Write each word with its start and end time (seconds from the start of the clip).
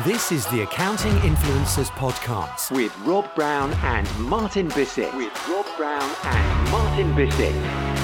This 0.00 0.32
is 0.32 0.46
the 0.46 0.62
Accounting 0.62 1.12
Influencers 1.16 1.90
Podcast 1.90 2.74
with 2.74 2.98
Rob 3.00 3.32
Brown 3.34 3.74
and 3.84 4.08
Martin 4.18 4.68
Bissett. 4.68 5.14
With 5.14 5.30
Rob 5.46 5.66
Brown 5.76 6.10
and 6.24 6.70
Martin 6.70 7.14
Bissett. 7.14 8.01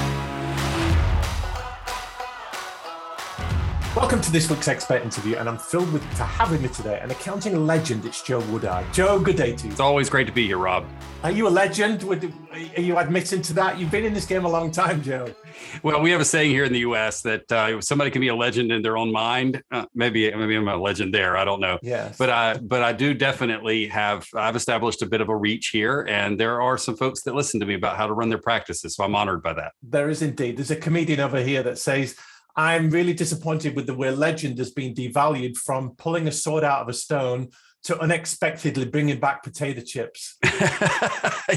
Welcome 3.98 4.21
to 4.21 4.30
this 4.30 4.48
week's 4.48 4.69
expert 4.69 5.03
interview, 5.03 5.35
and 5.37 5.49
I'm 5.49 5.58
filled 5.58 5.92
with 5.92 6.03
to 6.19 6.22
have 6.22 6.53
with 6.53 6.62
me 6.62 6.69
today 6.69 7.01
an 7.03 7.10
accounting 7.10 7.67
legend. 7.67 8.06
It's 8.06 8.22
Joe 8.22 8.38
Woodard. 8.42 8.87
Joe, 8.94 9.19
good 9.19 9.35
day 9.35 9.56
to 9.56 9.65
you. 9.67 9.72
It's 9.72 9.80
always 9.80 10.08
great 10.08 10.28
to 10.28 10.33
be 10.33 10.47
here, 10.47 10.56
Rob. 10.56 10.87
Are 11.24 11.33
you 11.33 11.48
a 11.48 11.51
legend? 11.51 12.04
Would- 12.04 12.33
Are 12.76 12.80
you 12.80 12.97
admitting 12.97 13.42
to 13.42 13.53
that? 13.54 13.76
You've 13.76 13.90
been 13.90 14.04
in 14.04 14.15
this 14.15 14.24
game 14.24 14.44
a 14.44 14.48
long 14.48 14.71
time, 14.71 15.03
Joe. 15.03 15.34
Well, 15.83 16.01
we 16.01 16.12
have 16.12 16.20
a 16.20 16.24
saying 16.24 16.52
here 16.52 16.62
in 16.65 16.73
the 16.73 16.79
U.S. 16.80 17.23
that 17.23 17.51
uh, 17.51 17.80
somebody 17.80 18.12
can 18.12 18.20
be 18.20 18.29
a 18.29 18.37
legend 18.37 18.70
in 18.70 18.83
their 18.83 18.97
own 18.97 19.11
mind. 19.11 19.61
Uh, 19.73 19.84
maybe, 19.97 20.33
maybe 20.33 20.55
I'm 20.55 20.69
a 20.69 20.77
legend 20.77 21.12
there. 21.12 21.37
I 21.37 21.45
don't 21.45 21.60
know. 21.60 21.80
Yes. 21.83 22.16
But 22.16 22.30
I, 22.30 22.57
but 22.57 22.85
I 22.85 22.93
do 22.93 23.15
definitely 23.15 23.88
have. 23.88 24.29
I've 24.33 24.55
established 24.55 25.02
a 25.02 25.07
bit 25.07 25.21
of 25.21 25.29
a 25.29 25.37
reach 25.37 25.71
here, 25.71 26.07
and 26.09 26.38
there 26.38 26.62
are 26.62 26.79
some 26.79 26.96
folks 26.96 27.23
that 27.24 27.35
listen 27.35 27.59
to 27.60 27.66
me 27.66 27.74
about 27.74 27.96
how 27.96 28.07
to 28.07 28.12
run 28.12 28.29
their 28.29 28.38
practices. 28.38 28.95
So 28.95 29.02
I'm 29.02 29.16
honored 29.16 29.43
by 29.43 29.55
that. 29.55 29.73
There 29.83 30.09
is 30.09 30.23
indeed. 30.23 30.57
There's 30.57 30.71
a 30.71 30.77
comedian 30.77 31.19
over 31.19 31.43
here 31.43 31.65
that 31.65 31.79
says, 31.79 32.15
I'm 32.59 32.91
really 32.91 33.15
disappointed 33.15 33.77
with 33.77 33.87
the 33.87 33.95
way 33.95 34.11
legend 34.11 34.59
has 34.59 34.73
been 34.73 34.93
devalued 34.93 35.57
from 35.57 35.91
pulling 35.97 36.27
a 36.27 36.33
sword 36.33 36.65
out 36.65 36.83
of 36.83 36.89
a 36.89 36.93
stone 36.93 37.51
to 37.85 37.97
unexpectedly 38.01 38.85
bringing 38.85 39.21
back 39.21 39.45
potato 39.45 39.80
chips. 39.80 40.37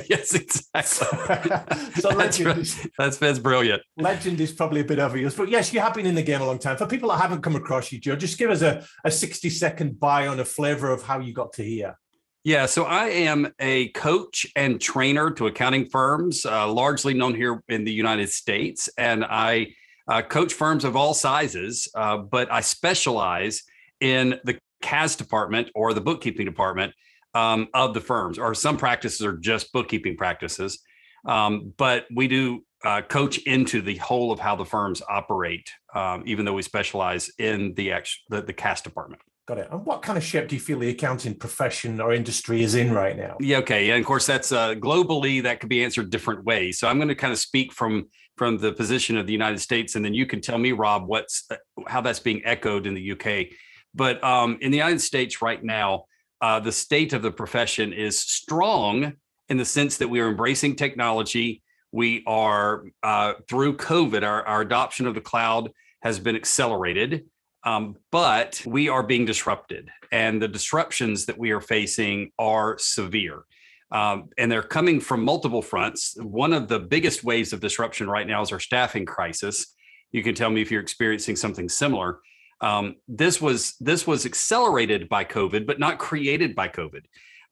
yes, 0.07 0.35
exactly. 0.35 0.83
so 1.99 2.11
That's, 2.11 2.15
legend 2.15 2.45
right. 2.45 2.57
is, 2.59 2.87
that's 2.99 3.17
that's 3.17 3.39
brilliant. 3.39 3.81
legend 3.97 4.39
is 4.39 4.51
probably 4.51 4.81
a 4.81 4.83
bit 4.83 4.99
overused. 4.99 5.37
But 5.37 5.49
yes, 5.49 5.73
you 5.73 5.79
have 5.79 5.95
been 5.95 6.05
in 6.05 6.13
the 6.13 6.21
game 6.21 6.39
a 6.39 6.45
long 6.45 6.59
time. 6.59 6.77
For 6.77 6.85
people 6.85 7.09
that 7.09 7.17
haven't 7.17 7.41
come 7.41 7.55
across 7.55 7.91
you, 7.91 7.99
Joe, 7.99 8.15
just 8.15 8.37
give 8.37 8.51
us 8.51 8.61
a, 8.61 8.85
a 9.03 9.09
60 9.09 9.49
second 9.49 9.99
bio 9.99 10.29
on 10.29 10.39
a 10.39 10.45
flavor 10.45 10.91
of 10.91 11.01
how 11.01 11.17
you 11.17 11.33
got 11.33 11.53
to 11.53 11.63
here. 11.63 11.97
Yeah, 12.43 12.67
so 12.67 12.83
I 12.83 13.05
am 13.07 13.53
a 13.59 13.89
coach 13.89 14.45
and 14.55 14.79
trainer 14.79 15.31
to 15.31 15.47
accounting 15.47 15.89
firms, 15.89 16.45
uh, 16.45 16.71
largely 16.71 17.15
known 17.15 17.33
here 17.33 17.63
in 17.69 17.85
the 17.85 17.91
United 17.91 18.29
States, 18.29 18.87
and 18.97 19.25
I 19.25 19.73
uh, 20.07 20.21
coach 20.21 20.53
firms 20.53 20.83
of 20.83 20.95
all 20.95 21.13
sizes. 21.13 21.87
Uh, 21.95 22.17
but 22.17 22.51
I 22.51 22.61
specialize 22.61 23.63
in 23.99 24.39
the 24.43 24.57
CAS 24.81 25.15
department 25.15 25.69
or 25.75 25.93
the 25.93 26.01
bookkeeping 26.01 26.45
department 26.45 26.93
um, 27.33 27.67
of 27.73 27.93
the 27.93 28.01
firms, 28.01 28.37
or 28.37 28.53
some 28.53 28.77
practices 28.77 29.25
are 29.25 29.37
just 29.37 29.71
bookkeeping 29.71 30.17
practices. 30.17 30.79
Um, 31.25 31.73
but 31.77 32.05
we 32.13 32.27
do 32.27 32.65
uh, 32.83 33.01
coach 33.03 33.37
into 33.39 33.81
the 33.81 33.95
whole 33.97 34.31
of 34.31 34.39
how 34.39 34.55
the 34.55 34.65
firms 34.65 35.01
operate, 35.07 35.69
um, 35.95 36.23
even 36.25 36.45
though 36.45 36.53
we 36.53 36.63
specialize 36.63 37.29
in 37.37 37.73
the, 37.75 37.91
act- 37.91 38.17
the 38.29 38.41
the 38.41 38.53
CAS 38.53 38.81
department. 38.81 39.21
Got 39.47 39.57
it. 39.57 39.67
And 39.71 39.85
what 39.85 40.01
kind 40.01 40.17
of 40.17 40.23
shape 40.23 40.47
do 40.47 40.55
you 40.55 40.61
feel 40.61 40.79
the 40.79 40.89
accounting 40.89 41.35
profession 41.35 41.99
or 41.99 42.13
industry 42.13 42.63
is 42.63 42.75
in 42.75 42.93
right 42.93 43.17
now? 43.17 43.37
Yeah, 43.39 43.57
okay. 43.57 43.89
And 43.89 43.99
of 43.99 44.05
course, 44.05 44.25
that's 44.25 44.51
uh, 44.51 44.75
globally 44.75 45.43
that 45.43 45.59
could 45.59 45.69
be 45.69 45.83
answered 45.83 46.09
different 46.09 46.43
ways. 46.43 46.79
So 46.79 46.87
I'm 46.87 46.97
going 46.97 47.09
to 47.09 47.15
kind 47.15 47.33
of 47.33 47.39
speak 47.39 47.73
from 47.73 48.07
from 48.41 48.57
the 48.57 48.73
position 48.73 49.17
of 49.17 49.27
the 49.27 49.31
United 49.31 49.59
States, 49.59 49.93
and 49.93 50.03
then 50.03 50.15
you 50.15 50.25
can 50.25 50.41
tell 50.41 50.57
me, 50.57 50.71
Rob, 50.71 51.05
what's 51.05 51.43
uh, 51.51 51.57
how 51.85 52.01
that's 52.01 52.19
being 52.19 52.41
echoed 52.43 52.87
in 52.87 52.95
the 52.95 53.11
UK. 53.11 53.55
But 53.93 54.23
um, 54.23 54.57
in 54.61 54.71
the 54.71 54.77
United 54.77 54.99
States 54.99 55.43
right 55.43 55.63
now, 55.63 56.05
uh, 56.41 56.59
the 56.59 56.71
state 56.71 57.13
of 57.13 57.21
the 57.21 57.29
profession 57.29 57.93
is 57.93 58.17
strong 58.19 59.13
in 59.49 59.57
the 59.57 59.63
sense 59.63 59.97
that 59.97 60.07
we 60.07 60.21
are 60.21 60.27
embracing 60.27 60.75
technology. 60.75 61.61
We 61.91 62.23
are 62.25 62.85
uh, 63.03 63.33
through 63.47 63.77
COVID, 63.77 64.23
our, 64.23 64.43
our 64.47 64.61
adoption 64.61 65.05
of 65.05 65.13
the 65.13 65.21
cloud 65.21 65.69
has 66.01 66.17
been 66.17 66.35
accelerated. 66.35 67.25
Um, 67.63 67.95
but 68.11 68.59
we 68.65 68.89
are 68.89 69.03
being 69.03 69.25
disrupted, 69.25 69.91
and 70.11 70.41
the 70.41 70.47
disruptions 70.47 71.27
that 71.27 71.37
we 71.37 71.51
are 71.51 71.61
facing 71.61 72.31
are 72.39 72.79
severe. 72.79 73.43
Um, 73.91 74.29
and 74.37 74.51
they're 74.51 74.63
coming 74.63 74.99
from 75.01 75.23
multiple 75.23 75.61
fronts. 75.61 76.15
One 76.21 76.53
of 76.53 76.67
the 76.67 76.79
biggest 76.79 77.23
waves 77.23 77.51
of 77.51 77.59
disruption 77.59 78.09
right 78.09 78.25
now 78.25 78.41
is 78.41 78.51
our 78.51 78.59
staffing 78.59 79.05
crisis. 79.05 79.75
You 80.11 80.23
can 80.23 80.35
tell 80.35 80.49
me 80.49 80.61
if 80.61 80.71
you're 80.71 80.81
experiencing 80.81 81.35
something 81.35 81.67
similar. 81.67 82.19
Um, 82.61 82.95
this 83.07 83.41
was 83.41 83.75
this 83.79 84.05
was 84.05 84.25
accelerated 84.25 85.09
by 85.09 85.25
COVID, 85.25 85.65
but 85.65 85.79
not 85.79 85.97
created 85.97 86.55
by 86.55 86.67
COVID. 86.67 87.01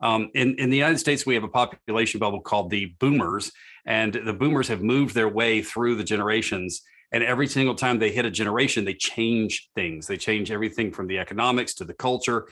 Um, 0.01 0.29
in, 0.33 0.55
in 0.59 0.69
the 0.69 0.77
United 0.77 1.00
States, 1.00 1.25
we 1.25 1.33
have 1.33 1.44
a 1.44 1.50
population 1.50 2.19
bubble 2.19 2.41
called 2.41 2.69
the 2.69 2.95
boomers, 3.00 3.51
and 3.85 4.13
the 4.13 4.33
boomers 4.33 4.67
have 4.69 4.81
moved 4.81 5.13
their 5.16 5.27
way 5.27 5.61
through 5.61 5.95
the 5.95 6.03
generations. 6.03 6.81
And 7.11 7.23
every 7.23 7.47
single 7.47 7.75
time 7.75 7.97
they 7.97 8.11
hit 8.11 8.25
a 8.25 8.31
generation, 8.31 8.85
they 8.85 8.94
change 8.94 9.69
things. 9.75 10.06
They 10.06 10.16
change 10.16 10.51
everything 10.51 10.91
from 10.91 11.07
the 11.07 11.17
economics 11.17 11.73
to 11.75 11.85
the 11.85 11.94
culture. 11.94 12.47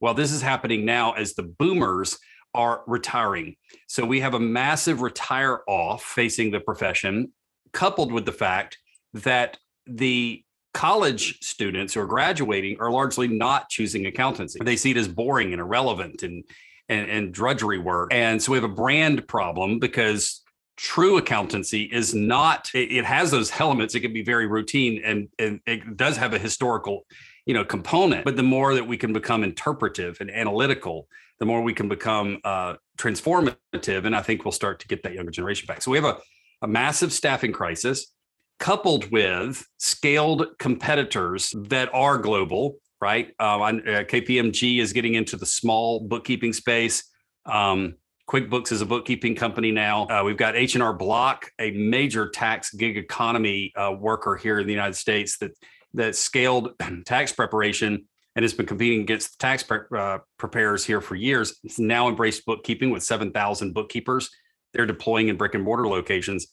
Well, 0.00 0.14
this 0.14 0.32
is 0.32 0.42
happening 0.42 0.84
now 0.84 1.12
as 1.12 1.34
the 1.34 1.44
boomers 1.44 2.18
are 2.54 2.82
retiring. 2.86 3.56
So 3.88 4.04
we 4.04 4.20
have 4.20 4.34
a 4.34 4.40
massive 4.40 5.00
retire 5.00 5.60
off 5.66 6.02
facing 6.02 6.50
the 6.50 6.60
profession, 6.60 7.32
coupled 7.72 8.12
with 8.12 8.26
the 8.26 8.32
fact 8.32 8.78
that 9.14 9.58
the 9.86 10.44
college 10.74 11.38
students 11.40 11.94
who 11.94 12.00
are 12.00 12.06
graduating 12.06 12.78
are 12.80 12.90
largely 12.90 13.28
not 13.28 13.68
choosing 13.68 14.06
accountancy. 14.06 14.58
They 14.62 14.76
see 14.76 14.92
it 14.92 14.96
as 14.96 15.08
boring 15.08 15.52
and 15.52 15.60
irrelevant 15.60 16.22
and 16.22 16.44
and, 16.88 17.08
and 17.08 17.32
drudgery 17.32 17.78
work. 17.78 18.12
And 18.12 18.42
so 18.42 18.52
we 18.52 18.58
have 18.58 18.68
a 18.68 18.74
brand 18.74 19.26
problem 19.28 19.78
because 19.78 20.42
true 20.76 21.16
accountancy 21.16 21.84
is 21.84 22.14
not 22.14 22.70
it, 22.74 22.90
it 22.90 23.04
has 23.04 23.30
those 23.30 23.52
elements 23.60 23.94
it 23.94 24.00
can 24.00 24.12
be 24.12 24.22
very 24.22 24.46
routine 24.46 25.02
and, 25.04 25.28
and 25.38 25.60
it 25.66 25.96
does 25.96 26.16
have 26.16 26.32
a 26.32 26.38
historical 26.38 27.04
you 27.44 27.52
know 27.52 27.64
component 27.64 28.24
but 28.24 28.36
the 28.36 28.42
more 28.42 28.74
that 28.74 28.86
we 28.86 28.96
can 28.96 29.12
become 29.12 29.44
interpretive 29.44 30.16
and 30.20 30.30
analytical 30.30 31.06
the 31.38 31.46
more 31.46 31.62
we 31.62 31.74
can 31.74 31.88
become 31.88 32.38
uh, 32.44 32.74
transformative 32.98 34.04
and 34.04 34.14
i 34.14 34.22
think 34.22 34.44
we'll 34.44 34.52
start 34.52 34.78
to 34.80 34.86
get 34.86 35.02
that 35.02 35.14
younger 35.14 35.30
generation 35.30 35.66
back. 35.66 35.82
So 35.82 35.90
we 35.90 35.98
have 35.98 36.04
a, 36.04 36.18
a 36.62 36.68
massive 36.68 37.12
staffing 37.12 37.52
crisis 37.52 38.12
coupled 38.58 39.10
with 39.10 39.66
scaled 39.78 40.46
competitors 40.58 41.52
that 41.68 41.92
are 41.92 42.18
global 42.18 42.76
right? 43.02 43.34
Um, 43.40 43.62
uh, 43.62 44.04
kpmg 44.04 44.80
is 44.80 44.92
getting 44.92 45.14
into 45.14 45.36
the 45.36 45.44
small 45.44 46.00
bookkeeping 46.00 46.52
space. 46.52 47.02
Um, 47.44 47.96
QuickBooks 48.30 48.70
is 48.70 48.80
a 48.80 48.86
bookkeeping 48.86 49.34
company 49.34 49.72
now. 49.72 50.06
Uh, 50.06 50.22
we've 50.24 50.36
got 50.36 50.54
H&R 50.54 50.94
Block, 50.94 51.50
a 51.58 51.72
major 51.72 52.28
tax 52.28 52.72
gig 52.72 52.96
economy 52.96 53.72
uh, 53.76 53.92
worker 53.98 54.36
here 54.36 54.60
in 54.60 54.66
the 54.66 54.72
United 54.72 54.94
States 54.94 55.36
that 55.38 55.50
that 55.94 56.16
scaled 56.16 56.70
tax 57.04 57.32
preparation 57.32 58.06
and 58.34 58.42
has 58.42 58.54
been 58.54 58.66
competing 58.66 59.02
against 59.02 59.38
tax 59.38 59.62
pre- 59.62 59.80
uh, 59.96 60.18
preparers 60.38 60.84
here 60.84 61.00
for 61.00 61.14
years. 61.14 61.58
It's 61.64 61.78
now 61.78 62.08
embraced 62.08 62.46
bookkeeping 62.46 62.90
with 62.90 63.02
7,000 63.02 63.72
bookkeepers. 63.72 64.30
They're 64.72 64.86
deploying 64.86 65.28
in 65.28 65.36
brick 65.36 65.54
and 65.54 65.62
mortar 65.62 65.86
locations. 65.86 66.48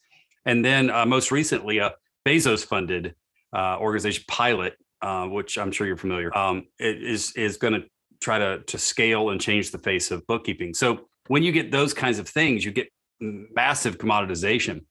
And 0.46 0.64
then 0.64 0.90
uh, 0.90 1.06
most 1.06 1.32
recently, 1.32 1.78
a 1.78 1.94
Bezos 2.26 2.66
funded 2.66 3.16
uh, 3.54 3.78
organization, 3.80 4.24
Pilot, 4.28 4.76
uh, 5.02 5.26
which 5.28 5.58
I'm 5.58 5.72
sure 5.72 5.88
you're 5.88 5.98
familiar, 5.98 6.36
um, 6.38 6.68
is 6.80 7.34
is 7.36 7.58
going 7.58 7.74
to 7.74 7.84
try 8.22 8.40
to 8.40 8.60
to 8.60 8.78
scale 8.78 9.30
and 9.30 9.40
change 9.40 9.72
the 9.72 9.78
face 9.78 10.12
of 10.12 10.26
bookkeeping. 10.28 10.74
So 10.74 11.08
when 11.28 11.44
you 11.44 11.52
get 11.52 11.72
those 11.72 11.94
kinds 11.94 12.20
of 12.20 12.28
things, 12.28 12.66
you 12.66 12.72
get 12.72 12.90
massive 13.20 13.98
commoditization. 13.98 14.86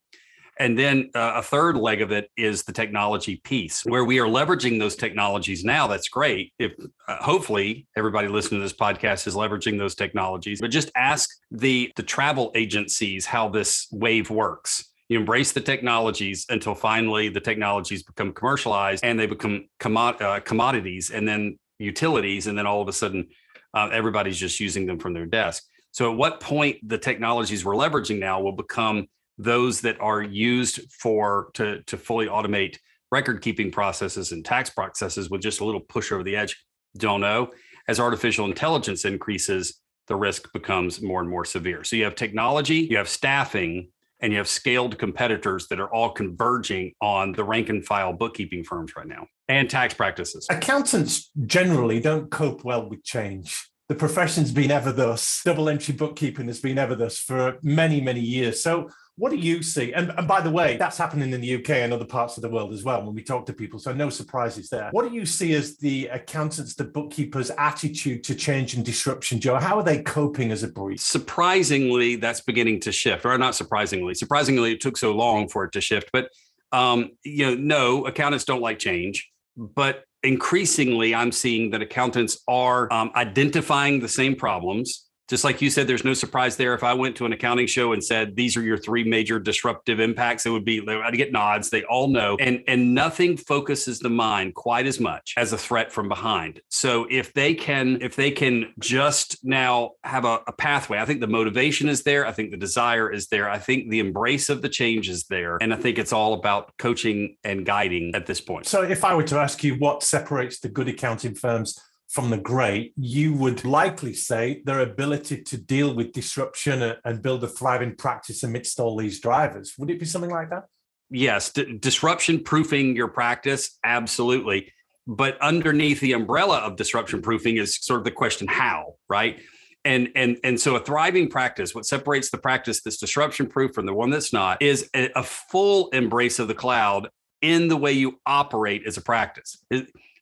And 0.58 0.76
then 0.76 1.10
uh, 1.14 1.34
a 1.36 1.42
third 1.42 1.76
leg 1.76 2.02
of 2.02 2.10
it 2.10 2.30
is 2.36 2.64
the 2.64 2.72
technology 2.72 3.36
piece, 3.44 3.82
where 3.84 4.04
we 4.04 4.18
are 4.18 4.26
leveraging 4.26 4.78
those 4.78 4.96
technologies 4.96 5.64
now. 5.64 5.86
That's 5.86 6.08
great. 6.08 6.52
If 6.58 6.72
uh, 7.06 7.16
hopefully 7.22 7.86
everybody 7.96 8.26
listening 8.28 8.60
to 8.60 8.64
this 8.64 8.72
podcast 8.72 9.26
is 9.26 9.34
leveraging 9.34 9.78
those 9.78 9.94
technologies, 9.94 10.60
but 10.60 10.70
just 10.70 10.90
ask 10.96 11.30
the 11.50 11.92
the 11.96 12.02
travel 12.02 12.50
agencies 12.54 13.24
how 13.24 13.48
this 13.48 13.86
wave 13.92 14.30
works. 14.30 14.90
You 15.08 15.18
embrace 15.18 15.52
the 15.52 15.60
technologies 15.60 16.44
until 16.50 16.74
finally 16.74 17.28
the 17.28 17.40
technologies 17.40 18.02
become 18.02 18.32
commercialized 18.32 19.04
and 19.04 19.18
they 19.18 19.26
become 19.26 19.68
commo- 19.80 20.20
uh, 20.20 20.40
commodities, 20.40 21.10
and 21.10 21.26
then 21.26 21.58
utilities, 21.78 22.48
and 22.48 22.58
then 22.58 22.66
all 22.66 22.82
of 22.82 22.88
a 22.88 22.92
sudden 22.92 23.28
uh, 23.74 23.88
everybody's 23.92 24.38
just 24.38 24.58
using 24.58 24.86
them 24.86 24.98
from 24.98 25.14
their 25.14 25.26
desk. 25.26 25.62
So, 25.92 26.10
at 26.10 26.16
what 26.18 26.40
point 26.40 26.76
the 26.86 26.98
technologies 26.98 27.64
we're 27.64 27.74
leveraging 27.74 28.18
now 28.18 28.40
will 28.40 28.52
become 28.52 29.06
those 29.38 29.80
that 29.82 30.00
are 30.00 30.22
used 30.22 30.92
for 30.92 31.50
to 31.54 31.82
to 31.84 31.96
fully 31.96 32.26
automate 32.26 32.76
record 33.10 33.40
keeping 33.40 33.70
processes 33.70 34.32
and 34.32 34.44
tax 34.44 34.70
processes 34.70 35.30
with 35.30 35.40
just 35.40 35.60
a 35.60 35.64
little 35.64 35.80
push 35.80 36.12
over 36.12 36.22
the 36.22 36.36
edge? 36.36 36.56
Don't 36.96 37.20
know. 37.20 37.50
As 37.86 38.00
artificial 38.00 38.44
intelligence 38.44 39.04
increases, 39.04 39.80
the 40.08 40.16
risk 40.16 40.52
becomes 40.52 41.00
more 41.00 41.20
and 41.20 41.30
more 41.30 41.44
severe. 41.44 41.84
So 41.84 41.96
you 41.96 42.04
have 42.04 42.14
technology, 42.14 42.76
you 42.90 42.96
have 42.96 43.08
staffing, 43.08 43.90
and 44.20 44.32
you 44.32 44.38
have 44.38 44.48
scaled 44.48 44.98
competitors 44.98 45.68
that 45.68 45.80
are 45.80 45.92
all 45.92 46.10
converging 46.10 46.92
on 47.00 47.32
the 47.32 47.44
rank 47.44 47.68
and 47.68 47.84
file 47.84 48.12
bookkeeping 48.12 48.64
firms 48.64 48.94
right 48.96 49.06
now 49.06 49.26
and 49.48 49.70
tax 49.70 49.94
practices. 49.94 50.46
Accountants 50.50 51.30
generally 51.46 52.00
don't 52.00 52.30
cope 52.30 52.64
well 52.64 52.88
with 52.88 53.04
change. 53.04 53.70
The 53.88 53.94
profession's 53.94 54.52
been 54.52 54.70
ever 54.70 54.92
thus. 54.92 55.40
Double 55.44 55.68
entry 55.68 55.94
bookkeeping 55.94 56.46
has 56.48 56.60
been 56.60 56.78
ever 56.78 56.94
thus 56.94 57.18
for 57.18 57.58
many, 57.62 58.00
many 58.00 58.20
years. 58.20 58.62
So, 58.62 58.90
What 59.18 59.30
do 59.30 59.36
you 59.36 59.64
see? 59.64 59.92
And, 59.92 60.12
and 60.16 60.28
by 60.28 60.40
the 60.40 60.50
way, 60.50 60.76
that's 60.76 60.96
happening 60.96 61.32
in 61.32 61.40
the 61.40 61.56
UK 61.56 61.70
and 61.70 61.92
other 61.92 62.04
parts 62.04 62.36
of 62.38 62.42
the 62.42 62.48
world 62.48 62.72
as 62.72 62.84
well 62.84 63.02
when 63.02 63.16
we 63.16 63.22
talk 63.22 63.46
to 63.46 63.52
people. 63.52 63.80
So 63.80 63.92
no 63.92 64.10
surprises 64.10 64.68
there. 64.68 64.90
What 64.92 65.08
do 65.08 65.14
you 65.14 65.26
see 65.26 65.54
as 65.54 65.76
the 65.76 66.06
accountants, 66.06 66.74
the 66.76 66.84
bookkeepers' 66.84 67.50
attitude 67.58 68.22
to 68.24 68.36
change 68.36 68.74
and 68.74 68.84
disruption, 68.84 69.40
Joe? 69.40 69.56
How 69.56 69.76
are 69.76 69.82
they 69.82 70.02
coping 70.02 70.52
as 70.52 70.62
a 70.62 70.68
breed? 70.68 71.00
Surprisingly, 71.00 72.14
that's 72.14 72.40
beginning 72.42 72.78
to 72.80 72.92
shift, 72.92 73.26
or 73.26 73.36
not 73.38 73.56
surprisingly. 73.56 74.14
Surprisingly, 74.14 74.72
it 74.72 74.80
took 74.80 74.96
so 74.96 75.12
long 75.12 75.48
for 75.48 75.64
it 75.64 75.72
to 75.72 75.80
shift. 75.80 76.10
But 76.12 76.30
um, 76.70 77.10
you 77.24 77.46
know, 77.46 77.54
no, 77.56 78.06
accountants 78.06 78.44
don't 78.44 78.60
like 78.62 78.78
change, 78.78 79.28
but 79.56 80.04
increasingly, 80.22 81.12
I'm 81.14 81.32
seeing 81.32 81.70
that 81.70 81.82
accountants 81.82 82.40
are 82.46 82.92
um, 82.92 83.10
identifying 83.16 83.98
the 83.98 84.08
same 84.08 84.36
problems 84.36 85.07
just 85.28 85.44
like 85.44 85.60
you 85.60 85.70
said, 85.70 85.86
there's 85.86 86.04
no 86.04 86.14
surprise 86.14 86.56
there. 86.56 86.74
If 86.74 86.82
I 86.82 86.94
went 86.94 87.16
to 87.16 87.26
an 87.26 87.32
accounting 87.32 87.66
show 87.66 87.92
and 87.92 88.02
said 88.02 88.34
these 88.34 88.56
are 88.56 88.62
your 88.62 88.78
three 88.78 89.04
major 89.04 89.38
disruptive 89.38 90.00
impacts, 90.00 90.46
it 90.46 90.50
would 90.50 90.64
be 90.64 90.82
I'd 90.88 91.16
get 91.16 91.32
nods. 91.32 91.70
They 91.70 91.84
all 91.84 92.08
know, 92.08 92.36
and 92.40 92.62
and 92.66 92.94
nothing 92.94 93.36
focuses 93.36 93.98
the 93.98 94.08
mind 94.08 94.54
quite 94.54 94.86
as 94.86 94.98
much 94.98 95.34
as 95.36 95.52
a 95.52 95.58
threat 95.58 95.92
from 95.92 96.08
behind. 96.08 96.60
So 96.70 97.06
if 97.10 97.34
they 97.34 97.54
can, 97.54 97.98
if 98.00 98.16
they 98.16 98.30
can 98.30 98.72
just 98.78 99.44
now 99.44 99.92
have 100.02 100.24
a, 100.24 100.40
a 100.46 100.52
pathway, 100.52 100.98
I 100.98 101.04
think 101.04 101.20
the 101.20 101.26
motivation 101.26 101.88
is 101.88 102.02
there. 102.02 102.26
I 102.26 102.32
think 102.32 102.50
the 102.50 102.56
desire 102.56 103.10
is 103.10 103.28
there. 103.28 103.50
I 103.50 103.58
think 103.58 103.90
the 103.90 104.00
embrace 104.00 104.48
of 104.48 104.62
the 104.62 104.68
change 104.68 105.08
is 105.08 105.24
there, 105.24 105.58
and 105.60 105.74
I 105.74 105.76
think 105.76 105.98
it's 105.98 106.12
all 106.12 106.32
about 106.32 106.72
coaching 106.78 107.36
and 107.44 107.66
guiding 107.66 108.12
at 108.14 108.26
this 108.26 108.40
point. 108.40 108.66
So 108.66 108.82
if 108.82 109.04
I 109.04 109.14
were 109.14 109.24
to 109.24 109.38
ask 109.38 109.62
you 109.62 109.74
what 109.74 110.02
separates 110.02 110.60
the 110.60 110.68
good 110.68 110.88
accounting 110.88 111.34
firms 111.34 111.78
from 112.08 112.30
the 112.30 112.38
great, 112.38 112.92
you 112.96 113.34
would 113.34 113.64
likely 113.64 114.14
say 114.14 114.62
their 114.64 114.80
ability 114.80 115.42
to 115.42 115.58
deal 115.58 115.94
with 115.94 116.12
disruption 116.12 116.94
and 117.04 117.22
build 117.22 117.44
a 117.44 117.48
thriving 117.48 117.94
practice 117.94 118.42
amidst 118.42 118.80
all 118.80 118.96
these 118.96 119.20
drivers. 119.20 119.74
Would 119.78 119.90
it 119.90 120.00
be 120.00 120.06
something 120.06 120.30
like 120.30 120.48
that? 120.50 120.64
Yes, 121.10 121.52
D- 121.52 121.78
disruption 121.78 122.42
proofing 122.42 122.96
your 122.96 123.08
practice, 123.08 123.78
absolutely. 123.84 124.72
But 125.06 125.38
underneath 125.40 126.00
the 126.00 126.12
umbrella 126.12 126.58
of 126.58 126.76
disruption 126.76 127.22
proofing 127.22 127.56
is 127.56 127.76
sort 127.76 128.00
of 128.00 128.04
the 128.04 128.10
question 128.10 128.46
how, 128.46 128.94
right? 129.08 129.40
And 129.84 130.10
and 130.16 130.38
and 130.44 130.60
so 130.60 130.76
a 130.76 130.80
thriving 130.80 131.28
practice, 131.28 131.74
what 131.74 131.86
separates 131.86 132.30
the 132.30 132.36
practice 132.38 132.82
that's 132.82 132.98
disruption 132.98 133.46
proof 133.46 133.74
from 133.74 133.86
the 133.86 133.94
one 133.94 134.10
that's 134.10 134.32
not, 134.32 134.60
is 134.60 134.90
a, 134.94 135.10
a 135.14 135.22
full 135.22 135.88
embrace 135.90 136.38
of 136.38 136.48
the 136.48 136.54
cloud 136.54 137.08
in 137.40 137.68
the 137.68 137.76
way 137.76 137.92
you 137.92 138.20
operate 138.26 138.82
as 138.86 138.96
a 138.96 139.00
practice. 139.00 139.64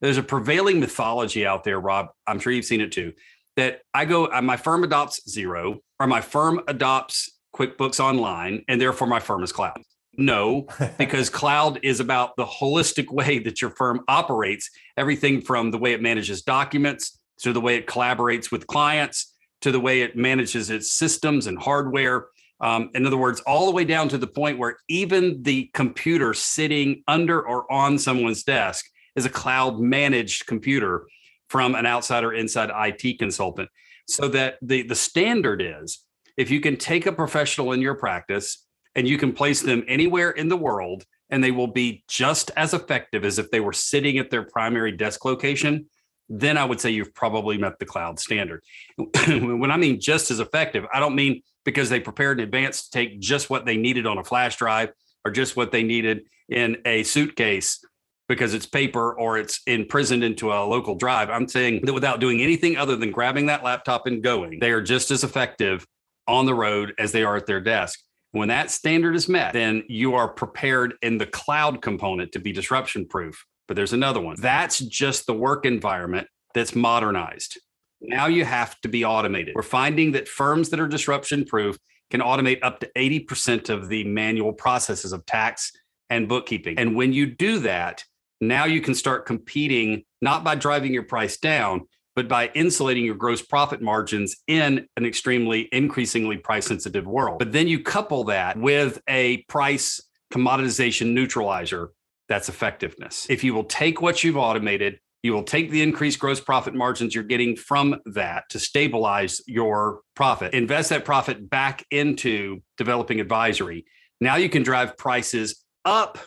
There's 0.00 0.18
a 0.18 0.22
prevailing 0.22 0.80
mythology 0.80 1.46
out 1.46 1.64
there, 1.64 1.80
Rob. 1.80 2.08
I'm 2.26 2.38
sure 2.38 2.52
you've 2.52 2.64
seen 2.64 2.80
it 2.80 2.92
too. 2.92 3.12
That 3.56 3.80
I 3.94 4.04
go, 4.04 4.26
uh, 4.26 4.42
my 4.42 4.56
firm 4.56 4.84
adopts 4.84 5.20
Xero, 5.28 5.78
or 5.98 6.06
my 6.06 6.20
firm 6.20 6.60
adopts 6.68 7.30
QuickBooks 7.54 8.00
Online, 8.00 8.64
and 8.68 8.80
therefore 8.80 9.06
my 9.06 9.20
firm 9.20 9.42
is 9.42 9.52
cloud. 9.52 9.80
No, 10.18 10.66
because 10.98 11.30
cloud 11.30 11.80
is 11.82 12.00
about 12.00 12.36
the 12.36 12.44
holistic 12.44 13.10
way 13.10 13.38
that 13.40 13.60
your 13.62 13.70
firm 13.70 14.00
operates. 14.08 14.70
Everything 14.96 15.40
from 15.40 15.70
the 15.70 15.78
way 15.78 15.92
it 15.92 16.02
manages 16.02 16.42
documents 16.42 17.18
to 17.40 17.52
the 17.52 17.60
way 17.60 17.76
it 17.76 17.86
collaborates 17.86 18.50
with 18.50 18.66
clients 18.66 19.34
to 19.62 19.72
the 19.72 19.80
way 19.80 20.02
it 20.02 20.16
manages 20.16 20.70
its 20.70 20.92
systems 20.92 21.46
and 21.46 21.58
hardware. 21.58 22.26
Um, 22.60 22.90
in 22.94 23.06
other 23.06 23.16
words, 23.16 23.40
all 23.40 23.66
the 23.66 23.72
way 23.72 23.84
down 23.84 24.08
to 24.10 24.18
the 24.18 24.26
point 24.26 24.58
where 24.58 24.78
even 24.88 25.42
the 25.42 25.70
computer 25.74 26.34
sitting 26.34 27.02
under 27.06 27.46
or 27.46 27.70
on 27.70 27.98
someone's 27.98 28.42
desk 28.42 28.86
is 29.16 29.26
a 29.26 29.30
cloud 29.30 29.80
managed 29.80 30.46
computer 30.46 31.06
from 31.48 31.74
an 31.74 31.86
outsider 31.86 32.32
inside 32.32 32.70
IT 32.74 33.18
consultant. 33.18 33.68
So 34.08 34.28
that 34.28 34.58
the, 34.62 34.82
the 34.82 34.94
standard 34.94 35.60
is 35.60 36.04
if 36.36 36.50
you 36.50 36.60
can 36.60 36.76
take 36.76 37.06
a 37.06 37.12
professional 37.12 37.72
in 37.72 37.80
your 37.80 37.94
practice 37.94 38.64
and 38.94 39.08
you 39.08 39.18
can 39.18 39.32
place 39.32 39.62
them 39.62 39.84
anywhere 39.88 40.30
in 40.30 40.48
the 40.48 40.56
world 40.56 41.04
and 41.30 41.42
they 41.42 41.50
will 41.50 41.66
be 41.66 42.04
just 42.08 42.50
as 42.56 42.72
effective 42.72 43.24
as 43.24 43.38
if 43.38 43.50
they 43.50 43.60
were 43.60 43.72
sitting 43.72 44.18
at 44.18 44.30
their 44.30 44.44
primary 44.44 44.92
desk 44.92 45.24
location, 45.24 45.86
then 46.28 46.56
I 46.56 46.64
would 46.64 46.80
say 46.80 46.90
you've 46.90 47.14
probably 47.14 47.58
met 47.58 47.78
the 47.78 47.86
cloud 47.86 48.20
standard. 48.20 48.62
when 48.96 49.70
I 49.70 49.76
mean 49.76 50.00
just 50.00 50.30
as 50.30 50.40
effective, 50.40 50.84
I 50.92 51.00
don't 51.00 51.14
mean 51.14 51.42
because 51.64 51.90
they 51.90 52.00
prepared 52.00 52.38
in 52.38 52.44
advance 52.44 52.84
to 52.84 52.90
take 52.90 53.20
just 53.20 53.50
what 53.50 53.64
they 53.64 53.76
needed 53.76 54.06
on 54.06 54.18
a 54.18 54.24
flash 54.24 54.56
drive 54.56 54.92
or 55.24 55.32
just 55.32 55.56
what 55.56 55.72
they 55.72 55.82
needed 55.82 56.22
in 56.48 56.76
a 56.84 57.02
suitcase 57.02 57.84
because 58.28 58.54
it's 58.54 58.66
paper 58.66 59.12
or 59.14 59.38
it's 59.38 59.60
imprisoned 59.66 60.24
into 60.24 60.52
a 60.52 60.64
local 60.64 60.94
drive. 60.94 61.30
I'm 61.30 61.48
saying 61.48 61.82
that 61.84 61.92
without 61.92 62.20
doing 62.20 62.40
anything 62.40 62.76
other 62.76 62.96
than 62.96 63.10
grabbing 63.10 63.46
that 63.46 63.62
laptop 63.62 64.06
and 64.06 64.22
going, 64.22 64.58
they 64.58 64.70
are 64.70 64.82
just 64.82 65.10
as 65.10 65.24
effective 65.24 65.86
on 66.26 66.46
the 66.46 66.54
road 66.54 66.92
as 66.98 67.12
they 67.12 67.22
are 67.22 67.36
at 67.36 67.46
their 67.46 67.60
desk. 67.60 68.00
When 68.32 68.48
that 68.48 68.70
standard 68.70 69.14
is 69.14 69.28
met, 69.28 69.52
then 69.52 69.84
you 69.88 70.14
are 70.14 70.28
prepared 70.28 70.94
in 71.02 71.18
the 71.18 71.26
cloud 71.26 71.80
component 71.80 72.32
to 72.32 72.38
be 72.38 72.52
disruption 72.52 73.06
proof. 73.06 73.44
But 73.68 73.76
there's 73.76 73.92
another 73.92 74.20
one. 74.20 74.36
That's 74.38 74.78
just 74.78 75.26
the 75.26 75.34
work 75.34 75.64
environment 75.64 76.26
that's 76.54 76.74
modernized. 76.74 77.58
Now 78.00 78.26
you 78.26 78.44
have 78.44 78.78
to 78.82 78.88
be 78.88 79.04
automated. 79.04 79.54
We're 79.54 79.62
finding 79.62 80.12
that 80.12 80.28
firms 80.28 80.68
that 80.70 80.80
are 80.80 80.88
disruption 80.88 81.44
proof 81.44 81.78
can 82.10 82.20
automate 82.20 82.58
up 82.62 82.80
to 82.80 82.90
80% 82.96 83.70
of 83.70 83.88
the 83.88 84.04
manual 84.04 84.52
processes 84.52 85.12
of 85.12 85.24
tax 85.26 85.72
and 86.10 86.28
bookkeeping. 86.28 86.78
And 86.78 86.94
when 86.94 87.12
you 87.12 87.26
do 87.26 87.58
that, 87.60 88.04
now 88.40 88.64
you 88.64 88.80
can 88.80 88.94
start 88.94 89.26
competing 89.26 90.04
not 90.20 90.44
by 90.44 90.54
driving 90.54 90.92
your 90.92 91.02
price 91.02 91.36
down, 91.36 91.86
but 92.14 92.28
by 92.28 92.50
insulating 92.54 93.04
your 93.04 93.14
gross 93.14 93.42
profit 93.42 93.82
margins 93.82 94.36
in 94.46 94.86
an 94.96 95.04
extremely 95.04 95.68
increasingly 95.72 96.38
price 96.38 96.66
sensitive 96.66 97.06
world. 97.06 97.38
But 97.38 97.52
then 97.52 97.68
you 97.68 97.82
couple 97.82 98.24
that 98.24 98.58
with 98.58 99.00
a 99.08 99.42
price 99.48 100.00
commoditization 100.32 101.12
neutralizer 101.12 101.90
that's 102.28 102.48
effectiveness. 102.48 103.26
If 103.30 103.44
you 103.44 103.54
will 103.54 103.64
take 103.64 104.00
what 104.00 104.24
you've 104.24 104.36
automated, 104.36 104.98
you 105.22 105.32
will 105.32 105.44
take 105.44 105.70
the 105.70 105.82
increased 105.82 106.18
gross 106.18 106.40
profit 106.40 106.74
margins 106.74 107.14
you're 107.14 107.24
getting 107.24 107.56
from 107.56 108.00
that 108.06 108.44
to 108.50 108.58
stabilize 108.58 109.40
your 109.46 110.00
profit, 110.14 110.54
invest 110.54 110.90
that 110.90 111.04
profit 111.04 111.48
back 111.48 111.84
into 111.90 112.62
developing 112.76 113.20
advisory. 113.20 113.84
Now 114.20 114.36
you 114.36 114.48
can 114.48 114.62
drive 114.62 114.96
prices 114.96 115.64
up 115.84 116.18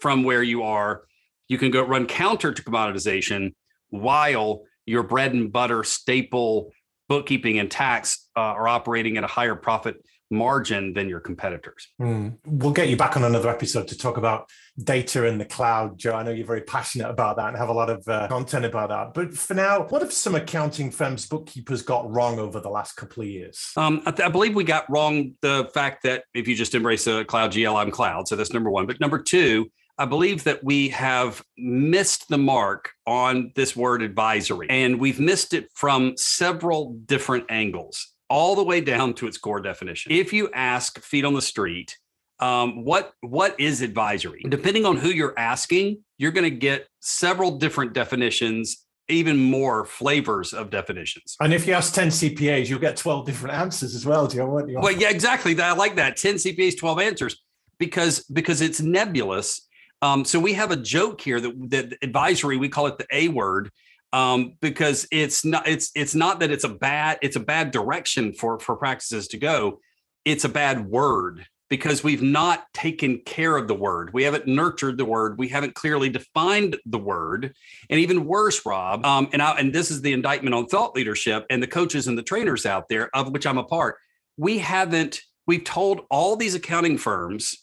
from 0.00 0.22
where 0.24 0.42
you 0.42 0.62
are 0.62 1.02
you 1.50 1.58
can 1.58 1.72
go 1.72 1.82
run 1.82 2.06
counter 2.06 2.52
to 2.52 2.62
commoditization 2.62 3.52
while 3.88 4.62
your 4.86 5.02
bread 5.02 5.34
and 5.34 5.52
butter 5.52 5.82
staple 5.82 6.72
bookkeeping 7.08 7.58
and 7.58 7.68
tax 7.68 8.28
uh, 8.36 8.40
are 8.40 8.68
operating 8.68 9.16
at 9.16 9.24
a 9.24 9.26
higher 9.26 9.56
profit 9.56 9.96
margin 10.30 10.92
than 10.92 11.08
your 11.08 11.18
competitors. 11.18 11.88
Mm. 12.00 12.38
We'll 12.46 12.72
get 12.72 12.88
you 12.88 12.96
back 12.96 13.16
on 13.16 13.24
another 13.24 13.48
episode 13.48 13.88
to 13.88 13.98
talk 13.98 14.16
about 14.16 14.48
data 14.84 15.26
in 15.26 15.38
the 15.38 15.44
cloud, 15.44 15.98
Joe. 15.98 16.14
I 16.14 16.22
know 16.22 16.30
you're 16.30 16.46
very 16.46 16.60
passionate 16.60 17.10
about 17.10 17.36
that 17.38 17.48
and 17.48 17.56
have 17.56 17.68
a 17.68 17.72
lot 17.72 17.90
of 17.90 18.06
uh, 18.06 18.28
content 18.28 18.64
about 18.64 18.90
that. 18.90 19.12
But 19.12 19.36
for 19.36 19.54
now, 19.54 19.88
what 19.88 20.02
have 20.02 20.12
some 20.12 20.36
accounting 20.36 20.92
firms, 20.92 21.26
bookkeepers 21.26 21.82
got 21.82 22.08
wrong 22.08 22.38
over 22.38 22.60
the 22.60 22.70
last 22.70 22.92
couple 22.92 23.24
of 23.24 23.28
years? 23.28 23.72
Um, 23.76 24.02
I, 24.06 24.12
th- 24.12 24.28
I, 24.28 24.30
believe 24.30 24.54
we 24.54 24.62
got 24.62 24.88
wrong 24.88 25.32
the 25.40 25.68
fact 25.74 26.04
that 26.04 26.22
if 26.32 26.46
you 26.46 26.54
just 26.54 26.76
embrace 26.76 27.08
a 27.08 27.24
cloud 27.24 27.50
GLM 27.50 27.90
cloud, 27.90 28.28
so 28.28 28.36
that's 28.36 28.52
number 28.52 28.70
one. 28.70 28.86
But 28.86 29.00
number 29.00 29.20
two, 29.20 29.68
I 30.00 30.06
believe 30.06 30.44
that 30.44 30.64
we 30.64 30.88
have 30.88 31.44
missed 31.58 32.30
the 32.30 32.38
mark 32.38 32.92
on 33.06 33.52
this 33.54 33.76
word 33.76 34.00
advisory, 34.00 34.66
and 34.70 34.98
we've 34.98 35.20
missed 35.20 35.52
it 35.52 35.68
from 35.74 36.16
several 36.16 36.94
different 37.04 37.44
angles, 37.50 38.08
all 38.30 38.56
the 38.56 38.64
way 38.64 38.80
down 38.80 39.12
to 39.14 39.26
its 39.26 39.36
core 39.36 39.60
definition. 39.60 40.10
If 40.10 40.32
you 40.32 40.48
ask 40.54 40.98
feet 41.02 41.26
on 41.26 41.34
the 41.34 41.42
street, 41.42 41.98
um, 42.38 42.82
what 42.82 43.12
what 43.20 43.60
is 43.60 43.82
advisory? 43.82 44.42
Depending 44.48 44.86
on 44.86 44.96
who 44.96 45.10
you're 45.10 45.38
asking, 45.38 46.02
you're 46.16 46.32
going 46.32 46.50
to 46.50 46.56
get 46.56 46.88
several 47.00 47.58
different 47.58 47.92
definitions 47.92 48.86
even 49.10 49.36
more 49.36 49.84
flavors 49.84 50.54
of 50.54 50.70
definitions. 50.70 51.36
And 51.40 51.52
if 51.52 51.66
you 51.66 51.74
ask 51.74 51.92
10 51.92 52.08
CPAs, 52.08 52.68
you'll 52.68 52.78
get 52.78 52.96
12 52.96 53.26
different 53.26 53.56
answers 53.56 53.94
as 53.96 54.06
well. 54.06 54.28
Do 54.28 54.36
you 54.36 54.46
want? 54.46 54.72
Well, 54.72 54.92
yeah, 54.92 55.10
exactly. 55.10 55.60
I 55.60 55.72
like 55.72 55.96
that. 55.96 56.16
10 56.16 56.36
CPAs, 56.36 56.78
12 56.78 57.00
answers 57.00 57.36
because 57.80 58.20
because 58.26 58.60
it's 58.60 58.80
nebulous 58.80 59.66
um, 60.02 60.24
so 60.24 60.38
we 60.40 60.54
have 60.54 60.70
a 60.70 60.76
joke 60.76 61.20
here 61.20 61.40
that, 61.40 61.70
that 61.70 61.98
advisory 62.02 62.56
we 62.56 62.68
call 62.68 62.86
it 62.86 62.98
the 62.98 63.06
A 63.12 63.28
word 63.28 63.70
um, 64.12 64.54
because 64.60 65.06
it's 65.10 65.44
not 65.44 65.68
it's 65.68 65.90
it's 65.94 66.14
not 66.14 66.40
that 66.40 66.50
it's 66.50 66.64
a 66.64 66.68
bad 66.68 67.18
it's 67.22 67.36
a 67.36 67.40
bad 67.40 67.70
direction 67.70 68.32
for 68.32 68.58
for 68.58 68.76
practices 68.76 69.28
to 69.28 69.38
go. 69.38 69.80
It's 70.24 70.44
a 70.44 70.48
bad 70.48 70.86
word 70.86 71.46
because 71.68 72.02
we've 72.02 72.22
not 72.22 72.64
taken 72.74 73.20
care 73.24 73.56
of 73.56 73.68
the 73.68 73.74
word. 73.74 74.12
We 74.12 74.24
haven't 74.24 74.48
nurtured 74.48 74.98
the 74.98 75.04
word. 75.04 75.38
We 75.38 75.48
haven't 75.48 75.76
clearly 75.76 76.08
defined 76.08 76.76
the 76.84 76.98
word. 76.98 77.54
And 77.88 78.00
even 78.00 78.26
worse, 78.26 78.66
Rob, 78.66 79.06
um, 79.06 79.28
and 79.32 79.40
I, 79.40 79.56
and 79.56 79.72
this 79.72 79.90
is 79.90 80.02
the 80.02 80.12
indictment 80.12 80.54
on 80.54 80.66
thought 80.66 80.96
leadership 80.96 81.46
and 81.48 81.62
the 81.62 81.68
coaches 81.68 82.08
and 82.08 82.18
the 82.18 82.24
trainers 82.24 82.66
out 82.66 82.88
there, 82.88 83.08
of 83.14 83.30
which 83.30 83.46
I'm 83.46 83.58
a 83.58 83.64
part. 83.64 83.96
We 84.36 84.58
haven't. 84.58 85.20
We've 85.46 85.64
told 85.64 86.02
all 86.10 86.36
these 86.36 86.54
accounting 86.54 86.98
firms 86.98 87.56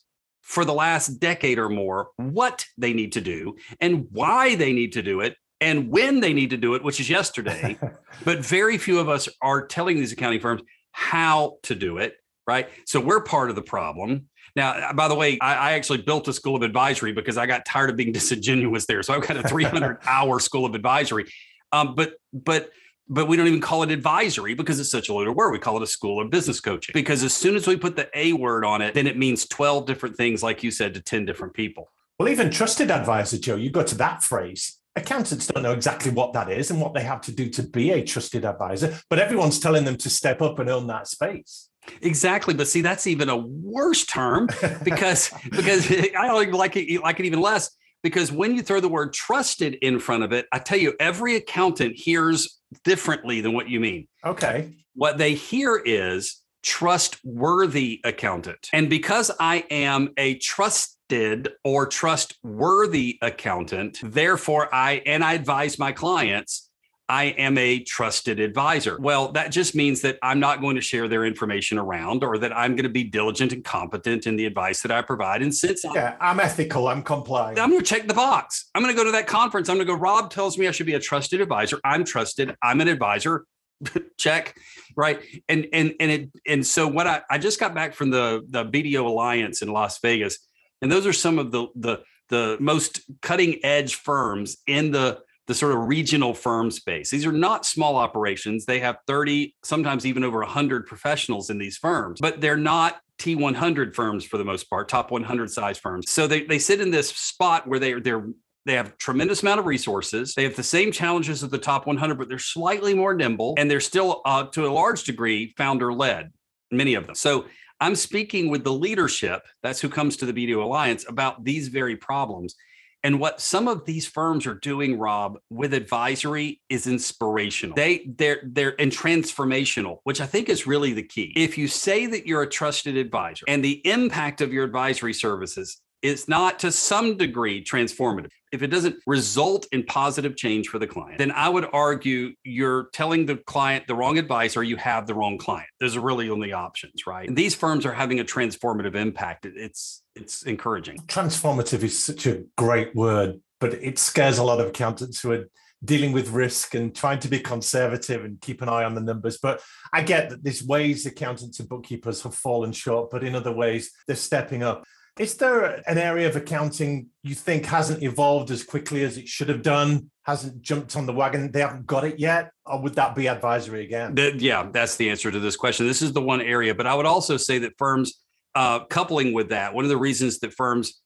for 0.48 0.63
the 0.63 0.74
last 0.74 1.20
decade 1.20 1.60
or 1.60 1.68
more 1.68 2.08
what 2.16 2.66
they 2.77 2.94
need 2.94 3.12
to 3.12 3.20
do 3.20 3.58
and 3.82 4.08
why 4.12 4.56
they 4.56 4.72
need 4.72 4.94
to 4.94 5.04
do 5.04 5.20
it 5.20 5.36
and 5.60 5.89
when 5.89 6.22
they 6.22 6.32
need 6.32 6.51
to 6.51 6.58
do 6.58 6.74
it, 6.74 6.82
which 6.82 7.01
is 7.01 7.10
yesterday. 7.10 7.77
but 8.24 8.39
very 8.39 8.77
few 8.77 9.00
of 9.00 9.10
us 9.10 9.27
are 9.42 9.68
telling 9.68 9.98
these 9.98 10.13
accounting 10.13 10.39
firms 10.39 10.62
how 10.94 11.58
to 11.63 11.75
do 11.75 11.98
it, 11.98 12.16
right? 12.48 12.70
So 12.86 13.01
we're 13.01 13.24
part 13.24 13.50
of 13.50 13.58
the 13.58 13.62
problem. 13.62 14.30
Now, 14.56 14.94
by 14.94 15.10
the 15.10 15.16
way, 15.16 15.38
I, 15.42 15.56
I, 15.56 15.72
actually 15.74 16.01
built 16.04 16.30
a 16.30 16.34
school 16.34 16.56
of 16.56 16.62
advisory 16.62 17.12
because 17.12 17.38
I 17.38 17.46
got 17.46 17.66
tired 17.66 17.89
of 17.89 17.98
being 17.98 18.12
disingenuous 18.13 18.86
there. 18.86 19.04
So 19.04 19.13
I've 19.13 19.27
got 19.27 19.36
a 19.36 19.44
300 19.44 19.98
hour 20.08 20.39
school 20.39 20.66
of 20.66 20.75
advisory. 20.75 21.25
Um, 21.74 21.94
but 21.94 22.13
but 22.32 22.70
but 23.10 23.28
we 23.28 23.38
don't 23.38 23.48
even 23.48 23.62
call 23.62 23.84
it 23.84 23.92
advisory 23.92 24.54
because 24.54 24.80
it's 24.80 24.92
such 24.92 25.10
a 25.10 25.14
loaded 25.14 25.36
word. 25.36 25.52
We 25.52 25.60
call 25.60 25.78
it 25.78 25.84
a 25.84 25.88
school 25.88 26.22
of 26.22 26.30
business 26.30 26.60
coaching 26.60 26.94
because 26.94 27.24
as 27.24 27.34
soon 27.34 27.56
as 27.56 27.68
we 27.68 27.78
put 27.78 27.96
the 27.96 28.10
A 28.14 28.34
word 28.34 28.66
on 28.66 28.82
it, 28.82 28.94
then 28.94 29.08
it 29.08 29.18
means 29.18 29.48
12 29.48 29.86
different 29.86 30.16
things, 30.16 30.44
like 30.44 30.64
you 30.64 30.72
said, 30.72 30.94
to 30.96 31.02
10 31.02 31.26
different 31.26 31.54
people. 31.54 31.92
Well, 32.20 32.30
even 32.30 32.50
trusted 32.50 32.92
advisor, 32.92 33.38
Joe, 33.38 33.56
you 33.56 33.70
go 33.70 33.84
to 33.84 33.96
that 33.96 34.24
phrase. 34.24 34.78
Accountants 34.96 35.46
don't 35.48 35.62
know 35.62 35.74
exactly 35.74 36.12
what 36.12 36.34
that 36.34 36.50
is 36.50 36.72
and 36.72 36.82
what 36.82 36.96
they 36.96 37.04
have 37.04 37.22
to 37.22 37.32
do 37.32 37.50
to 37.50 37.64
be 37.64 37.92
a 37.92 38.04
trusted 38.04 38.44
advisor, 38.44 39.00
but 39.10 39.20
everyone's 39.20 39.60
telling 39.60 39.86
them 39.86 39.96
to 39.98 40.10
step 40.10 40.42
up 40.42 40.58
and 40.58 40.70
own 40.70 40.88
that 40.88 41.08
space. 41.08 41.70
Exactly, 42.02 42.56
but 42.56 42.68
see, 42.68 42.82
that's 42.82 43.06
even 43.06 43.30
a 43.30 43.38
worse 43.38 44.06
term 44.06 44.50
because 44.84 45.32
because 45.50 45.90
I 45.92 46.28
don't 46.28 46.52
like 46.52 46.76
it 46.76 47.02
like 47.02 47.20
it 47.20 47.26
even 47.26 47.40
less 47.40 47.70
because 48.04 48.32
when 48.32 48.56
you 48.56 48.62
throw 48.62 48.80
the 48.80 48.90
word 48.90 49.14
trusted 49.14 49.76
in 49.76 50.00
front 50.00 50.24
of 50.24 50.32
it, 50.32 50.48
I 50.52 50.60
tell 50.60 50.78
you, 50.78 50.94
every 51.00 51.36
accountant 51.36 51.96
hears 51.96 52.57
differently 52.83 53.41
than 53.41 53.53
what 53.53 53.69
you 53.69 53.79
mean. 53.79 54.07
Okay. 54.25 54.74
What 54.93 55.17
they 55.17 55.33
hear 55.33 55.81
is 55.83 56.41
trustworthy 56.63 58.01
accountant. 58.03 58.69
And 58.74 58.89
because 58.89 59.31
I 59.39 59.65
am 59.69 60.09
a 60.17 60.36
trusted 60.36 61.50
or 61.63 61.86
trustworthy 61.88 63.17
accountant, 63.21 64.00
therefore 64.03 64.74
I 64.74 65.01
and 65.05 65.24
I 65.24 65.33
advise 65.33 65.79
my 65.79 65.91
clients 65.91 66.66
I 67.10 67.26
am 67.26 67.58
a 67.58 67.80
trusted 67.80 68.40
advisor. 68.40 68.98
Well, 69.00 69.32
that 69.32 69.52
just 69.52 69.76
means 69.76 70.02
that 70.02 70.18
I'm 70.22 70.40
not 70.40 70.60
going 70.60 70.76
to 70.76 70.82
share 70.82 71.08
their 71.08 71.26
information 71.26 71.78
around 71.78 72.24
or 72.24 72.38
that 72.40 72.56
I'm 72.56 72.76
going 72.76 72.84
to 72.84 72.90
be 72.90 73.06
diligent 73.06 73.54
and 73.54 73.64
competent 73.64 74.28
in 74.28 74.36
the 74.36 74.46
advice 74.46 74.82
that 74.82 74.92
I 74.92 75.02
provide. 75.02 75.42
And 75.42 75.56
since 75.56 75.86
yeah, 75.86 76.18
I'm, 76.20 76.40
I'm 76.40 76.40
ethical, 76.42 76.88
I'm 76.88 77.04
compliant. 77.04 77.60
I'm 77.60 77.70
going 77.70 77.82
to 77.82 77.86
check 77.86 78.08
the 78.08 78.14
box. 78.14 78.70
I'm 78.76 78.84
going 78.84 78.94
to 78.94 78.98
go 78.98 79.06
to 79.06 79.12
that 79.12 79.28
conference. 79.28 79.70
I'm 79.70 79.78
going 79.78 79.88
to 79.88 79.94
go, 79.94 79.98
Rob 79.98 80.30
tells 80.30 80.58
me 80.58 80.68
I 80.68 80.72
should 80.72 80.86
be 80.86 80.96
a 80.96 81.00
trusted 81.00 81.40
advisor. 81.40 81.80
I'm 81.84 82.04
trusted. 82.04 82.56
I'm 82.62 82.82
an 82.82 82.88
advisor. 82.88 83.46
check 84.18 84.56
right 84.96 85.22
and 85.48 85.68
and 85.72 85.94
and 86.00 86.10
it 86.10 86.32
and 86.48 86.66
so 86.66 86.88
what 86.88 87.06
I, 87.06 87.22
I 87.30 87.38
just 87.38 87.60
got 87.60 87.76
back 87.76 87.94
from 87.94 88.10
the 88.10 88.44
the 88.50 88.66
BDO 88.66 89.06
Alliance 89.06 89.62
in 89.62 89.68
Las 89.68 90.00
Vegas 90.00 90.40
and 90.82 90.92
those 90.92 91.06
are 91.06 91.14
some 91.14 91.38
of 91.38 91.52
the 91.52 91.68
the 91.76 92.02
the 92.30 92.58
most 92.60 93.02
cutting 93.22 93.64
edge 93.64 93.94
firms 93.94 94.58
in 94.66 94.90
the 94.90 95.20
the 95.48 95.56
sort 95.56 95.72
of 95.72 95.88
regional 95.88 96.34
firm 96.34 96.70
space. 96.70 97.10
These 97.10 97.25
are 97.25 97.32
not 97.32 97.66
small 97.66 97.96
operations. 97.96 98.66
They 98.66 98.80
have 98.80 98.98
30, 99.08 99.56
sometimes 99.63 100.06
even 100.06 100.24
over 100.24 100.39
100 100.39 100.86
professionals 100.86 101.50
in 101.50 101.58
these 101.58 101.77
firms, 101.77 102.20
but 102.22 102.42
they're 102.42 102.58
not 102.58 103.00
T100 103.20 103.96
firms 103.96 104.25
for 104.25 104.38
the 104.38 104.46
most 104.46 104.70
part, 104.70 104.89
top 104.89 105.10
100 105.10 105.50
size 105.50 105.77
firms. 105.77 106.12
So 106.12 106.27
they, 106.27 106.44
they 106.44 106.60
sit 106.60 106.82
in 106.82 106.92
this 106.92 107.10
spot 107.10 107.66
where 107.68 107.80
they, 107.80 107.94
they're 107.94 108.25
they 108.68 108.74
have 108.74 108.98
tremendous 108.98 109.44
amount 109.44 109.62
of 109.62 109.66
resources. 109.66 110.36
They 110.36 110.44
have 110.44 110.58
the 110.58 110.62
same 110.62 110.92
challenges 110.92 111.42
of 111.42 111.51
the 111.51 111.58
top 111.58 111.88
100, 111.88 112.18
but 112.18 112.27
they're 112.27 112.38
slightly 112.38 112.94
more 112.94 113.13
nimble, 113.13 113.56
and 113.58 113.72
they're 113.72 113.80
still, 113.80 114.22
uh, 114.25 114.44
to 114.48 114.68
a 114.68 114.70
large 114.70 115.06
degree, 115.06 115.54
founder 115.58 115.94
led. 115.94 116.34
Many 116.70 116.96
of 116.96 117.06
them. 117.06 117.16
So 117.16 117.46
I'm 117.80 117.96
speaking 117.96 118.50
with 118.50 118.66
the 118.66 118.74
leadership. 118.74 119.44
That's 119.63 119.80
who 119.80 119.88
comes 119.88 120.18
to 120.18 120.25
the 120.25 120.34
BDO 120.34 120.62
Alliance 120.62 121.06
about 121.08 121.46
these 121.46 121.70
very 121.70 121.96
problems. 121.96 122.56
And 123.04 123.20
what 123.20 123.39
some 123.39 123.68
of 123.68 123.86
these 123.86 124.08
firms 124.08 124.46
are 124.48 124.56
doing, 124.56 124.98
Rob, 124.98 125.38
with 125.50 125.74
advisory 125.74 126.62
is 126.70 126.88
inspirational. 126.88 127.75
They 127.75 128.10
they're 128.18 128.42
they're 128.44 128.80
and 128.80 128.92
transformational, 128.92 130.00
which 130.04 130.20
I 130.20 130.25
think 130.25 130.50
is 130.50 130.68
really 130.68 130.94
the 130.94 131.04
key. 131.04 131.34
If 131.36 131.58
you 131.58 131.68
say 131.68 132.06
that 132.08 132.25
you're 132.25 132.42
a 132.42 132.50
trusted 132.50 132.98
advisor 132.98 133.46
and 133.48 133.63
the 133.63 133.86
impact 133.88 134.42
of 134.42 134.51
your 134.51 134.63
advisory 134.63 135.13
services 135.13 135.82
is 136.01 136.27
not 136.27 136.60
to 136.60 136.72
some 136.72 137.18
degree 137.18 137.63
transformative. 137.63 138.30
If 138.51 138.62
it 138.62 138.68
doesn't 138.68 138.96
result 139.06 139.68
in 139.72 139.84
positive 139.84 140.38
change 140.38 140.70
for 140.70 140.80
the 140.80 140.88
client, 140.88 141.18
then 141.18 141.32
I 141.32 141.50
would 141.50 141.68
argue 141.74 142.34
you're 142.44 142.89
telling 142.94 143.25
the 143.25 143.36
client 143.36 143.88
the 143.88 143.96
wrong 143.96 144.18
advice 144.18 144.56
or 144.56 144.63
you 144.63 144.77
have 144.77 145.06
the 145.06 145.16
wrong 145.16 145.38
client. 145.38 145.68
Those 145.82 145.98
are 145.98 146.01
really 146.01 146.30
only 146.30 146.54
options, 146.54 147.06
right? 147.06 147.27
And 147.27 147.38
these 147.38 147.56
firms 147.56 147.86
are 147.86 147.92
having 147.92 148.20
a 148.20 148.24
transformative 148.24 148.96
impact. 148.96 149.46
It's 149.46 150.01
it's 150.19 150.43
encouraging. 150.43 150.97
Transformative 151.07 151.83
is 151.83 152.01
such 152.01 152.25
a 152.25 152.43
great 152.57 152.95
word, 152.95 153.39
but 153.59 153.74
it 153.74 154.00
scares 154.00 154.38
a 154.38 154.43
lot 154.43 154.59
of 154.59 154.67
accountants 154.67 155.21
who 155.21 155.31
are 155.31 155.50
dealing 155.83 156.12
with 156.12 156.29
risk 156.29 156.74
and 156.74 156.95
trying 156.95 157.19
to 157.19 157.27
be 157.27 157.39
conservative 157.39 158.25
and 158.25 158.41
keep 158.41 158.62
an 158.62 158.69
eye 158.69 158.83
on 158.83 158.95
the 158.95 159.01
numbers. 159.01 159.38
But 159.38 159.62
I 159.93 160.01
get 160.01 160.29
that 160.29 160.43
there's 160.43 160.63
ways 160.63 161.05
accountants 161.05 161.59
and 161.59 161.69
bookkeepers 161.69 162.24
have 162.24 162.36
fallen 162.36 162.71
short, 162.71 163.12
but 163.12 163.24
in 163.24 163.36
other 163.36 163.51
ways 163.51 163.91
they're 164.07 164.15
stepping 164.15 164.63
up. 164.63 164.83
Is 165.19 165.36
there 165.36 165.81
an 165.88 165.97
area 165.97 166.27
of 166.27 166.36
accounting 166.36 167.07
you 167.24 167.33
think 167.33 167.65
hasn't 167.65 168.03
evolved 168.03 168.51
as 168.51 168.63
quickly 168.63 169.03
as 169.03 169.17
it 169.17 169.27
should 169.27 169.50
have 169.50 169.63
done? 169.63 170.12
Hasn't 170.24 170.62
jumped 170.62 170.95
on 170.95 171.07
the 171.07 171.13
wagon? 171.13 171.51
They 171.51 171.62
haven't 171.62 171.88
got 171.88 172.03
it 172.03 172.19
yet? 172.19 172.51
Or 172.65 172.81
would 172.81 172.93
that 172.95 173.15
be 173.15 173.27
advisory 173.27 173.83
again? 173.83 174.13
yeah, 174.38 174.69
that's 174.71 174.95
the 174.95 175.09
answer 175.09 175.31
to 175.31 175.39
this 175.39 175.55
question. 175.55 175.88
This 175.88 176.03
is 176.03 176.13
the 176.13 176.21
one 176.21 176.41
area. 176.41 176.75
But 176.75 176.86
I 176.86 176.93
would 176.93 177.07
also 177.07 177.36
say 177.38 177.57
that 177.59 177.77
firms, 177.79 178.21
uh, 178.58 178.80
coupling 178.86 179.34
with 179.34 179.50
that, 179.50 179.76
one 179.76 179.86
of 179.86 179.90
the 179.90 179.98
reasons 179.98 180.40
that 180.40 180.52
firms 180.52 181.00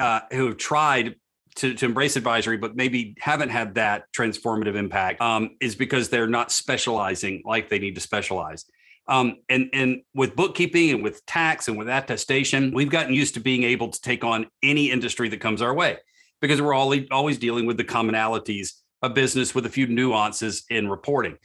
uh, 0.00 0.20
who 0.32 0.46
have 0.46 0.56
tried 0.56 1.14
to, 1.54 1.72
to 1.72 1.84
embrace 1.84 2.16
advisory, 2.16 2.56
but 2.56 2.74
maybe 2.74 3.14
haven't 3.20 3.50
had 3.50 3.76
that 3.76 4.06
transformative 4.12 4.74
impact, 4.74 5.20
um, 5.20 5.50
is 5.60 5.76
because 5.76 6.08
they're 6.08 6.26
not 6.26 6.50
specializing 6.50 7.42
like 7.44 7.70
they 7.70 7.78
need 7.78 7.94
to 7.94 8.00
specialize. 8.00 8.64
Um, 9.06 9.36
and 9.48 9.70
and 9.72 10.02
with 10.14 10.34
bookkeeping 10.34 10.90
and 10.90 11.04
with 11.04 11.24
tax 11.26 11.68
and 11.68 11.78
with 11.78 11.88
attestation, 11.88 12.72
we've 12.74 12.90
gotten 12.90 13.14
used 13.14 13.34
to 13.34 13.40
being 13.40 13.62
able 13.62 13.88
to 13.88 14.00
take 14.00 14.24
on 14.24 14.48
any 14.64 14.90
industry 14.90 15.28
that 15.28 15.40
comes 15.40 15.62
our 15.62 15.72
way 15.72 15.98
because 16.40 16.60
we're 16.60 16.74
all, 16.74 16.92
always 17.12 17.38
dealing 17.38 17.66
with 17.66 17.76
the 17.76 17.84
commonalities 17.84 18.72
of 19.02 19.14
business 19.14 19.54
with 19.54 19.64
a 19.64 19.70
few 19.70 19.86
nuances 19.86 20.64
in 20.70 20.88
reporting, 20.88 21.36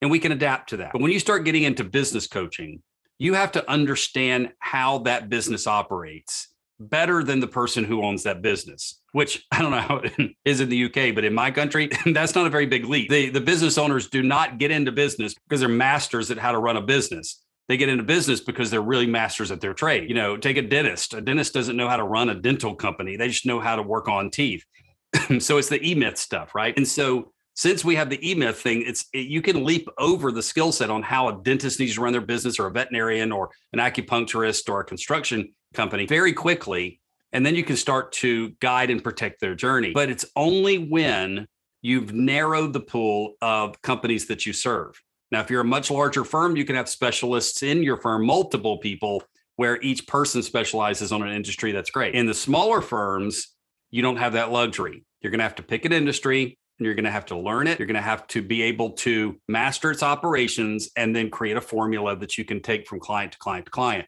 and 0.00 0.12
we 0.12 0.20
can 0.20 0.30
adapt 0.30 0.68
to 0.68 0.76
that. 0.76 0.92
But 0.92 1.02
when 1.02 1.10
you 1.10 1.18
start 1.18 1.44
getting 1.44 1.64
into 1.64 1.82
business 1.82 2.28
coaching, 2.28 2.80
you 3.18 3.34
have 3.34 3.52
to 3.52 3.70
understand 3.70 4.52
how 4.60 4.98
that 4.98 5.28
business 5.28 5.66
operates 5.66 6.48
better 6.80 7.24
than 7.24 7.40
the 7.40 7.46
person 7.46 7.84
who 7.84 8.04
owns 8.04 8.22
that 8.22 8.40
business, 8.40 9.00
which 9.12 9.44
I 9.52 9.60
don't 9.60 9.70
know 9.70 9.80
how 9.80 9.96
it 9.96 10.12
is 10.44 10.60
in 10.60 10.68
the 10.68 10.84
UK, 10.84 11.14
but 11.14 11.24
in 11.24 11.34
my 11.34 11.50
country, 11.50 11.90
that's 12.06 12.34
not 12.34 12.46
a 12.46 12.50
very 12.50 12.66
big 12.66 12.84
leap. 12.84 13.10
The, 13.10 13.30
the 13.30 13.40
business 13.40 13.78
owners 13.78 14.08
do 14.08 14.22
not 14.22 14.58
get 14.58 14.70
into 14.70 14.92
business 14.92 15.34
because 15.48 15.60
they're 15.60 15.68
masters 15.68 16.30
at 16.30 16.38
how 16.38 16.52
to 16.52 16.58
run 16.58 16.76
a 16.76 16.82
business. 16.82 17.42
They 17.68 17.76
get 17.76 17.90
into 17.90 18.04
business 18.04 18.40
because 18.40 18.70
they're 18.70 18.80
really 18.80 19.06
masters 19.06 19.50
at 19.50 19.60
their 19.60 19.74
trade. 19.74 20.08
You 20.08 20.14
know, 20.14 20.38
take 20.38 20.56
a 20.56 20.62
dentist. 20.62 21.12
A 21.12 21.20
dentist 21.20 21.52
doesn't 21.52 21.76
know 21.76 21.88
how 21.88 21.98
to 21.98 22.04
run 22.04 22.30
a 22.30 22.34
dental 22.34 22.74
company. 22.74 23.16
They 23.16 23.28
just 23.28 23.44
know 23.44 23.60
how 23.60 23.76
to 23.76 23.82
work 23.82 24.08
on 24.08 24.30
teeth. 24.30 24.64
so 25.38 25.58
it's 25.58 25.68
the 25.68 25.82
e-myth 25.86 26.16
stuff, 26.16 26.54
right? 26.54 26.74
And 26.76 26.88
so 26.88 27.32
since 27.58 27.84
we 27.84 27.96
have 27.96 28.08
the 28.08 28.30
e-myth 28.30 28.60
thing, 28.60 28.84
it's 28.86 29.06
it, 29.12 29.26
you 29.26 29.42
can 29.42 29.64
leap 29.64 29.88
over 29.98 30.30
the 30.30 30.44
skill 30.44 30.70
set 30.70 30.90
on 30.90 31.02
how 31.02 31.28
a 31.28 31.42
dentist 31.42 31.80
needs 31.80 31.96
to 31.96 32.00
run 32.00 32.12
their 32.12 32.20
business 32.20 32.56
or 32.56 32.68
a 32.68 32.70
veterinarian 32.70 33.32
or 33.32 33.50
an 33.72 33.80
acupuncturist 33.80 34.70
or 34.70 34.78
a 34.78 34.84
construction 34.84 35.52
company 35.74 36.06
very 36.06 36.32
quickly. 36.32 37.00
And 37.32 37.44
then 37.44 37.56
you 37.56 37.64
can 37.64 37.74
start 37.74 38.12
to 38.12 38.50
guide 38.60 38.90
and 38.90 39.02
protect 39.02 39.40
their 39.40 39.56
journey. 39.56 39.90
But 39.92 40.08
it's 40.08 40.24
only 40.36 40.78
when 40.78 41.48
you've 41.82 42.12
narrowed 42.12 42.72
the 42.72 42.80
pool 42.80 43.34
of 43.42 43.82
companies 43.82 44.28
that 44.28 44.46
you 44.46 44.52
serve. 44.52 44.94
Now, 45.32 45.40
if 45.40 45.50
you're 45.50 45.62
a 45.62 45.64
much 45.64 45.90
larger 45.90 46.22
firm, 46.22 46.56
you 46.56 46.64
can 46.64 46.76
have 46.76 46.88
specialists 46.88 47.64
in 47.64 47.82
your 47.82 47.96
firm, 47.96 48.24
multiple 48.24 48.78
people, 48.78 49.24
where 49.56 49.82
each 49.82 50.06
person 50.06 50.44
specializes 50.44 51.10
on 51.10 51.22
an 51.22 51.34
industry. 51.34 51.72
That's 51.72 51.90
great. 51.90 52.14
In 52.14 52.26
the 52.26 52.34
smaller 52.34 52.80
firms, 52.80 53.48
you 53.90 54.00
don't 54.00 54.16
have 54.16 54.34
that 54.34 54.52
luxury. 54.52 55.04
You're 55.20 55.32
going 55.32 55.40
to 55.40 55.44
have 55.44 55.56
to 55.56 55.64
pick 55.64 55.84
an 55.84 55.92
industry 55.92 56.56
you're 56.78 56.94
going 56.94 57.04
to 57.04 57.10
have 57.10 57.26
to 57.26 57.36
learn 57.36 57.66
it. 57.66 57.78
You're 57.78 57.86
going 57.86 57.96
to 57.96 58.00
have 58.00 58.26
to 58.28 58.42
be 58.42 58.62
able 58.62 58.90
to 58.92 59.36
master 59.48 59.90
its 59.90 60.02
operations 60.02 60.90
and 60.96 61.14
then 61.14 61.30
create 61.30 61.56
a 61.56 61.60
formula 61.60 62.16
that 62.16 62.38
you 62.38 62.44
can 62.44 62.60
take 62.62 62.86
from 62.86 63.00
client 63.00 63.32
to 63.32 63.38
client 63.38 63.66
to 63.66 63.70
client 63.70 64.06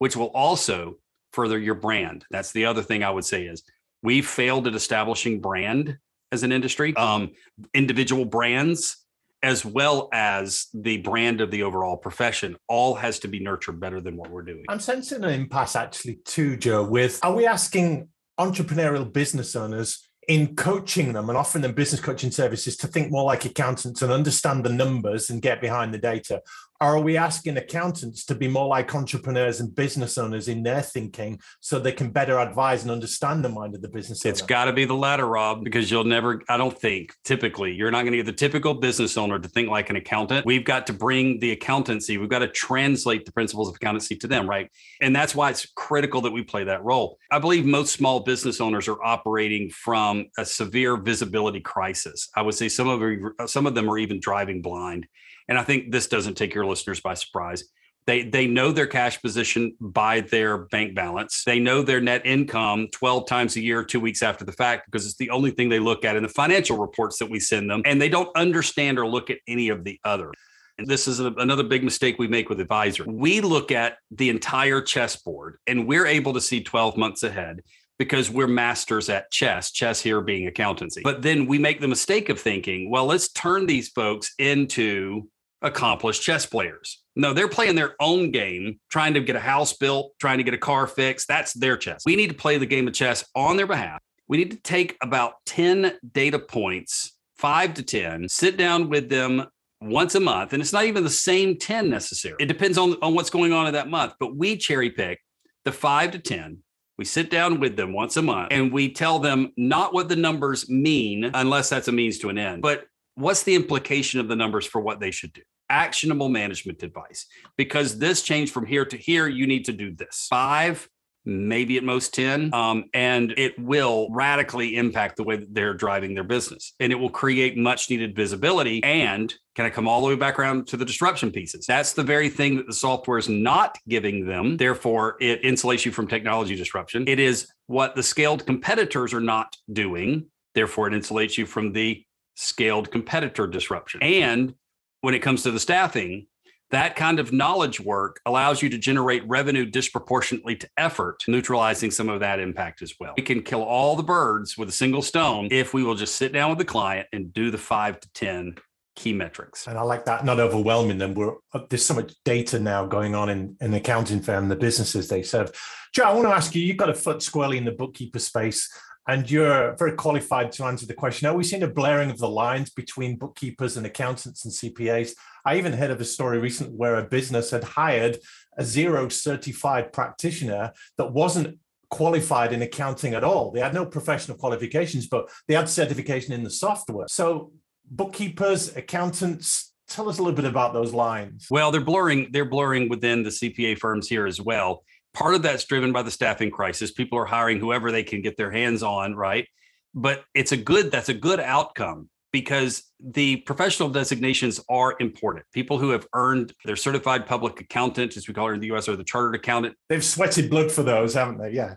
which 0.00 0.16
will 0.16 0.28
also 0.28 0.96
further 1.32 1.58
your 1.58 1.76
brand. 1.76 2.24
That's 2.30 2.50
the 2.50 2.64
other 2.64 2.82
thing 2.82 3.04
I 3.04 3.10
would 3.10 3.24
say 3.24 3.44
is 3.44 3.62
we 4.02 4.20
failed 4.22 4.66
at 4.66 4.74
establishing 4.74 5.40
brand 5.40 5.96
as 6.32 6.42
an 6.42 6.50
industry, 6.50 6.96
um, 6.96 7.30
individual 7.74 8.24
brands, 8.24 8.96
as 9.42 9.64
well 9.64 10.08
as 10.12 10.68
the 10.74 10.98
brand 10.98 11.40
of 11.40 11.50
the 11.50 11.62
overall 11.62 11.96
profession, 11.96 12.56
all 12.66 12.94
has 12.94 13.18
to 13.20 13.28
be 13.28 13.40
nurtured 13.40 13.78
better 13.78 14.00
than 14.00 14.16
what 14.16 14.30
we're 14.30 14.42
doing. 14.42 14.64
I'm 14.68 14.80
sensing 14.80 15.22
an 15.22 15.30
impasse 15.30 15.76
actually 15.76 16.16
too, 16.24 16.56
Joe. 16.56 16.82
With 16.82 17.20
are 17.22 17.34
we 17.34 17.46
asking 17.46 18.08
entrepreneurial 18.38 19.10
business 19.10 19.54
owners 19.54 20.08
in 20.30 20.54
coaching 20.54 21.12
them 21.12 21.28
and 21.28 21.36
offering 21.36 21.60
them 21.60 21.72
business 21.72 22.00
coaching 22.00 22.30
services 22.30 22.76
to 22.76 22.86
think 22.86 23.10
more 23.10 23.24
like 23.24 23.44
accountants 23.44 24.00
and 24.00 24.12
understand 24.12 24.64
the 24.64 24.72
numbers 24.72 25.28
and 25.28 25.42
get 25.42 25.60
behind 25.60 25.92
the 25.92 25.98
data? 25.98 26.40
Or 26.82 26.96
are 26.96 27.00
we 27.00 27.18
asking 27.18 27.58
accountants 27.58 28.24
to 28.24 28.34
be 28.34 28.48
more 28.48 28.66
like 28.66 28.94
entrepreneurs 28.94 29.60
and 29.60 29.74
business 29.74 30.16
owners 30.16 30.48
in 30.48 30.62
their 30.62 30.80
thinking 30.80 31.38
so 31.60 31.78
they 31.78 31.92
can 31.92 32.10
better 32.10 32.38
advise 32.38 32.82
and 32.82 32.90
understand 32.90 33.44
the 33.44 33.50
mind 33.50 33.74
of 33.74 33.82
the 33.82 33.88
business 33.88 34.24
owner? 34.24 34.30
It's 34.30 34.40
got 34.40 34.64
to 34.64 34.72
be 34.72 34.86
the 34.86 34.94
latter, 34.94 35.26
Rob, 35.26 35.62
because 35.62 35.90
you'll 35.90 36.04
never, 36.04 36.40
I 36.48 36.56
don't 36.56 36.76
think 36.76 37.12
typically, 37.22 37.74
you're 37.74 37.90
not 37.90 38.02
going 38.02 38.12
to 38.12 38.16
get 38.16 38.24
the 38.24 38.32
typical 38.32 38.72
business 38.72 39.18
owner 39.18 39.38
to 39.38 39.48
think 39.48 39.68
like 39.68 39.90
an 39.90 39.96
accountant. 39.96 40.46
We've 40.46 40.64
got 40.64 40.86
to 40.86 40.94
bring 40.94 41.38
the 41.40 41.52
accountancy, 41.52 42.16
we've 42.16 42.30
got 42.30 42.38
to 42.38 42.48
translate 42.48 43.26
the 43.26 43.32
principles 43.32 43.68
of 43.68 43.74
accountancy 43.74 44.16
to 44.16 44.26
them, 44.26 44.48
right? 44.48 44.70
And 45.02 45.14
that's 45.14 45.34
why 45.34 45.50
it's 45.50 45.66
critical 45.76 46.22
that 46.22 46.32
we 46.32 46.42
play 46.42 46.64
that 46.64 46.82
role. 46.82 47.18
I 47.30 47.40
believe 47.40 47.66
most 47.66 47.92
small 47.92 48.20
business 48.20 48.58
owners 48.58 48.88
are 48.88 49.02
operating 49.04 49.68
from 49.68 50.26
a 50.38 50.46
severe 50.46 50.96
visibility 50.96 51.60
crisis. 51.60 52.30
I 52.34 52.40
would 52.40 52.54
say 52.54 52.70
some 52.70 52.88
of 52.88 53.50
some 53.50 53.66
of 53.66 53.74
them 53.74 53.90
are 53.90 53.98
even 53.98 54.18
driving 54.18 54.62
blind. 54.62 55.06
And 55.50 55.58
I 55.58 55.62
think 55.62 55.92
this 55.92 56.06
doesn't 56.06 56.36
take 56.36 56.54
your 56.54 56.64
listeners 56.64 57.00
by 57.00 57.14
surprise. 57.14 57.64
They, 58.06 58.22
they 58.22 58.46
know 58.46 58.72
their 58.72 58.86
cash 58.86 59.20
position 59.20 59.76
by 59.80 60.22
their 60.22 60.58
bank 60.58 60.94
balance. 60.94 61.42
They 61.44 61.58
know 61.58 61.82
their 61.82 62.00
net 62.00 62.24
income 62.24 62.88
12 62.92 63.26
times 63.26 63.56
a 63.56 63.60
year, 63.60 63.84
two 63.84 64.00
weeks 64.00 64.22
after 64.22 64.44
the 64.44 64.52
fact, 64.52 64.86
because 64.86 65.04
it's 65.04 65.16
the 65.16 65.30
only 65.30 65.50
thing 65.50 65.68
they 65.68 65.78
look 65.78 66.04
at 66.04 66.16
in 66.16 66.22
the 66.22 66.28
financial 66.28 66.78
reports 66.78 67.18
that 67.18 67.28
we 67.28 67.40
send 67.40 67.68
them. 67.68 67.82
And 67.84 68.00
they 68.00 68.08
don't 68.08 68.34
understand 68.36 68.98
or 68.98 69.06
look 69.06 69.28
at 69.28 69.38
any 69.46 69.68
of 69.68 69.84
the 69.84 70.00
other. 70.04 70.32
And 70.78 70.88
this 70.88 71.06
is 71.06 71.20
a, 71.20 71.26
another 71.36 71.62
big 71.62 71.84
mistake 71.84 72.18
we 72.18 72.26
make 72.26 72.48
with 72.48 72.58
advisor. 72.58 73.04
We 73.06 73.42
look 73.42 73.70
at 73.70 73.98
the 74.10 74.30
entire 74.30 74.80
chessboard 74.80 75.58
and 75.66 75.86
we're 75.86 76.06
able 76.06 76.32
to 76.32 76.40
see 76.40 76.62
12 76.62 76.96
months 76.96 77.22
ahead 77.22 77.60
because 77.98 78.30
we're 78.30 78.48
masters 78.48 79.10
at 79.10 79.30
chess, 79.30 79.72
chess 79.72 80.00
here 80.00 80.22
being 80.22 80.46
accountancy. 80.46 81.02
But 81.04 81.20
then 81.20 81.44
we 81.44 81.58
make 81.58 81.82
the 81.82 81.88
mistake 81.88 82.30
of 82.30 82.40
thinking, 82.40 82.88
well, 82.88 83.04
let's 83.04 83.30
turn 83.30 83.66
these 83.66 83.90
folks 83.90 84.32
into 84.38 85.28
accomplished 85.62 86.22
chess 86.22 86.46
players. 86.46 87.02
No, 87.16 87.32
they're 87.32 87.48
playing 87.48 87.74
their 87.74 87.94
own 88.00 88.30
game, 88.30 88.80
trying 88.90 89.14
to 89.14 89.20
get 89.20 89.36
a 89.36 89.40
house 89.40 89.72
built, 89.74 90.12
trying 90.18 90.38
to 90.38 90.44
get 90.44 90.54
a 90.54 90.58
car 90.58 90.86
fixed. 90.86 91.28
That's 91.28 91.52
their 91.52 91.76
chess. 91.76 92.02
We 92.06 92.16
need 92.16 92.28
to 92.28 92.34
play 92.34 92.58
the 92.58 92.66
game 92.66 92.88
of 92.88 92.94
chess 92.94 93.24
on 93.34 93.56
their 93.56 93.66
behalf. 93.66 94.00
We 94.28 94.36
need 94.36 94.52
to 94.52 94.56
take 94.58 94.96
about 95.02 95.34
10 95.46 95.98
data 96.12 96.38
points, 96.38 97.16
five 97.36 97.74
to 97.74 97.82
10, 97.82 98.28
sit 98.28 98.56
down 98.56 98.88
with 98.88 99.08
them 99.08 99.46
once 99.80 100.14
a 100.14 100.20
month. 100.20 100.52
And 100.52 100.62
it's 100.62 100.72
not 100.72 100.84
even 100.84 101.04
the 101.04 101.10
same 101.10 101.58
10 101.58 101.90
necessarily. 101.90 102.42
It 102.42 102.46
depends 102.46 102.78
on, 102.78 102.96
on 103.02 103.14
what's 103.14 103.30
going 103.30 103.52
on 103.52 103.66
in 103.66 103.72
that 103.74 103.88
month. 103.88 104.14
But 104.20 104.36
we 104.36 104.56
cherry 104.56 104.90
pick 104.90 105.20
the 105.64 105.72
five 105.72 106.12
to 106.12 106.18
10. 106.18 106.58
We 106.96 107.06
sit 107.06 107.30
down 107.30 107.60
with 107.60 107.76
them 107.76 107.94
once 107.94 108.16
a 108.18 108.22
month 108.22 108.48
and 108.50 108.70
we 108.70 108.92
tell 108.92 109.18
them 109.18 109.52
not 109.56 109.94
what 109.94 110.08
the 110.10 110.16
numbers 110.16 110.68
mean, 110.68 111.30
unless 111.32 111.70
that's 111.70 111.88
a 111.88 111.92
means 111.92 112.18
to 112.18 112.28
an 112.28 112.36
end, 112.36 112.60
but 112.60 112.84
what's 113.20 113.42
the 113.42 113.54
implication 113.54 114.20
of 114.20 114.28
the 114.28 114.36
numbers 114.36 114.66
for 114.66 114.80
what 114.80 115.00
they 115.00 115.10
should 115.10 115.32
do? 115.32 115.42
Actionable 115.68 116.28
management 116.28 116.82
advice. 116.82 117.26
Because 117.56 117.98
this 117.98 118.22
change 118.22 118.50
from 118.50 118.66
here 118.66 118.84
to 118.84 118.96
here, 118.96 119.28
you 119.28 119.46
need 119.46 119.64
to 119.66 119.72
do 119.72 119.94
this. 119.94 120.26
Five, 120.28 120.88
maybe 121.24 121.76
at 121.76 121.84
most 121.84 122.14
10. 122.14 122.52
Um, 122.54 122.84
and 122.94 123.32
it 123.36 123.58
will 123.58 124.08
radically 124.10 124.76
impact 124.76 125.16
the 125.16 125.22
way 125.22 125.36
that 125.36 125.54
they're 125.54 125.74
driving 125.74 126.14
their 126.14 126.24
business. 126.24 126.74
And 126.80 126.92
it 126.92 126.96
will 126.96 127.10
create 127.10 127.56
much 127.56 127.90
needed 127.90 128.16
visibility. 128.16 128.82
And 128.82 129.32
can 129.54 129.66
I 129.66 129.70
come 129.70 129.86
all 129.86 130.00
the 130.00 130.08
way 130.08 130.16
back 130.16 130.38
around 130.38 130.66
to 130.68 130.76
the 130.76 130.84
disruption 130.84 131.30
pieces? 131.30 131.66
That's 131.66 131.92
the 131.92 132.02
very 132.02 132.28
thing 132.28 132.56
that 132.56 132.66
the 132.66 132.72
software 132.72 133.18
is 133.18 133.28
not 133.28 133.78
giving 133.88 134.26
them. 134.26 134.56
Therefore, 134.56 135.16
it 135.20 135.42
insulates 135.42 135.84
you 135.84 135.92
from 135.92 136.08
technology 136.08 136.56
disruption. 136.56 137.06
It 137.06 137.20
is 137.20 137.48
what 137.66 137.94
the 137.94 138.02
scaled 138.02 138.46
competitors 138.46 139.12
are 139.12 139.20
not 139.20 139.56
doing. 139.72 140.26
Therefore, 140.54 140.88
it 140.88 141.00
insulates 141.00 141.38
you 141.38 141.46
from 141.46 141.72
the 141.72 142.04
scaled 142.40 142.90
competitor 142.90 143.46
disruption. 143.46 144.02
And 144.02 144.54
when 145.02 145.14
it 145.14 145.20
comes 145.20 145.42
to 145.42 145.50
the 145.50 145.60
staffing, 145.60 146.26
that 146.70 146.94
kind 146.94 147.18
of 147.18 147.32
knowledge 147.32 147.80
work 147.80 148.20
allows 148.24 148.62
you 148.62 148.68
to 148.70 148.78
generate 148.78 149.26
revenue 149.28 149.66
disproportionately 149.66 150.54
to 150.56 150.68
effort, 150.76 151.24
neutralizing 151.26 151.90
some 151.90 152.08
of 152.08 152.20
that 152.20 152.38
impact 152.38 152.80
as 152.80 152.94
well. 153.00 153.14
We 153.16 153.24
can 153.24 153.42
kill 153.42 153.62
all 153.62 153.96
the 153.96 154.04
birds 154.04 154.56
with 154.56 154.68
a 154.68 154.72
single 154.72 155.02
stone 155.02 155.48
if 155.50 155.74
we 155.74 155.82
will 155.82 155.96
just 155.96 156.14
sit 156.14 156.32
down 156.32 156.50
with 156.50 156.58
the 156.58 156.64
client 156.64 157.08
and 157.12 157.32
do 157.32 157.50
the 157.50 157.58
five 157.58 157.98
to 158.00 158.12
10 158.12 158.54
key 158.94 159.12
metrics. 159.12 159.66
And 159.66 159.78
I 159.78 159.82
like 159.82 160.04
that, 160.04 160.24
not 160.24 160.38
overwhelming 160.38 160.98
them. 160.98 161.14
We're, 161.14 161.34
uh, 161.52 161.60
there's 161.68 161.84
so 161.84 161.94
much 161.94 162.12
data 162.24 162.60
now 162.60 162.86
going 162.86 163.14
on 163.14 163.56
in, 163.60 163.74
accounting 163.74 164.20
firm, 164.20 164.48
the 164.48 164.56
businesses 164.56 165.08
they 165.08 165.22
serve. 165.22 165.50
Joe, 165.92 166.04
I 166.04 166.14
want 166.14 166.28
to 166.28 166.34
ask 166.34 166.54
you, 166.54 166.62
you've 166.62 166.76
got 166.76 166.90
a 166.90 166.94
foot 166.94 167.22
squarely 167.22 167.58
in 167.58 167.64
the 167.64 167.72
bookkeeper 167.72 168.18
space 168.20 168.70
and 169.10 169.28
you're 169.28 169.74
very 169.74 169.96
qualified 169.96 170.52
to 170.52 170.64
answer 170.64 170.86
the 170.86 170.94
question. 170.94 171.26
Are 171.26 171.34
we 171.34 171.42
seeing 171.42 171.64
a 171.64 171.68
blurring 171.68 172.12
of 172.12 172.18
the 172.18 172.28
lines 172.28 172.70
between 172.70 173.16
bookkeepers 173.16 173.76
and 173.76 173.84
accountants 173.84 174.44
and 174.44 174.54
CPAs? 174.54 175.14
I 175.44 175.58
even 175.58 175.72
heard 175.72 175.90
of 175.90 176.00
a 176.00 176.04
story 176.04 176.38
recently 176.38 176.76
where 176.76 176.94
a 176.94 177.02
business 177.02 177.50
had 177.50 177.64
hired 177.64 178.18
a 178.56 178.62
Xero 178.62 179.10
certified 179.10 179.92
practitioner 179.92 180.72
that 180.96 181.12
wasn't 181.12 181.58
qualified 181.90 182.52
in 182.52 182.62
accounting 182.62 183.14
at 183.14 183.24
all. 183.24 183.50
They 183.50 183.58
had 183.58 183.74
no 183.74 183.84
professional 183.84 184.38
qualifications, 184.38 185.08
but 185.08 185.28
they 185.48 185.54
had 185.54 185.68
certification 185.68 186.32
in 186.32 186.44
the 186.44 186.50
software. 186.50 187.08
So, 187.08 187.50
bookkeepers, 187.90 188.76
accountants, 188.76 189.72
tell 189.88 190.08
us 190.08 190.20
a 190.20 190.22
little 190.22 190.36
bit 190.36 190.44
about 190.44 190.72
those 190.72 190.92
lines. 190.94 191.48
Well, 191.50 191.72
they're 191.72 191.80
blurring. 191.80 192.28
They're 192.30 192.44
blurring 192.44 192.88
within 192.88 193.24
the 193.24 193.30
CPA 193.30 193.80
firms 193.80 194.08
here 194.08 194.26
as 194.26 194.40
well. 194.40 194.84
Part 195.12 195.34
of 195.34 195.42
that's 195.42 195.64
driven 195.64 195.92
by 195.92 196.02
the 196.02 196.10
staffing 196.10 196.50
crisis. 196.50 196.92
People 196.92 197.18
are 197.18 197.24
hiring 197.24 197.58
whoever 197.58 197.90
they 197.90 198.02
can 198.02 198.22
get 198.22 198.36
their 198.36 198.50
hands 198.50 198.82
on, 198.82 199.14
right? 199.14 199.46
But 199.94 200.24
it's 200.34 200.52
a 200.52 200.56
good. 200.56 200.90
That's 200.90 201.08
a 201.08 201.14
good 201.14 201.40
outcome 201.40 202.08
because 202.32 202.84
the 203.00 203.36
professional 203.38 203.88
designations 203.88 204.60
are 204.68 204.94
important. 205.00 205.46
People 205.52 205.78
who 205.78 205.90
have 205.90 206.06
earned 206.14 206.52
their 206.64 206.76
certified 206.76 207.26
public 207.26 207.60
accountant, 207.60 208.16
as 208.16 208.28
we 208.28 208.34
call 208.34 208.50
it 208.50 208.54
in 208.54 208.60
the 208.60 208.72
US, 208.72 208.88
or 208.88 208.96
the 208.96 209.04
chartered 209.04 209.34
accountant. 209.34 209.76
They've 209.88 210.04
sweated 210.04 210.50
blood 210.50 210.70
for 210.70 210.82
those, 210.82 211.14
haven't 211.14 211.38
they? 211.38 211.50
Yeah. 211.50 211.74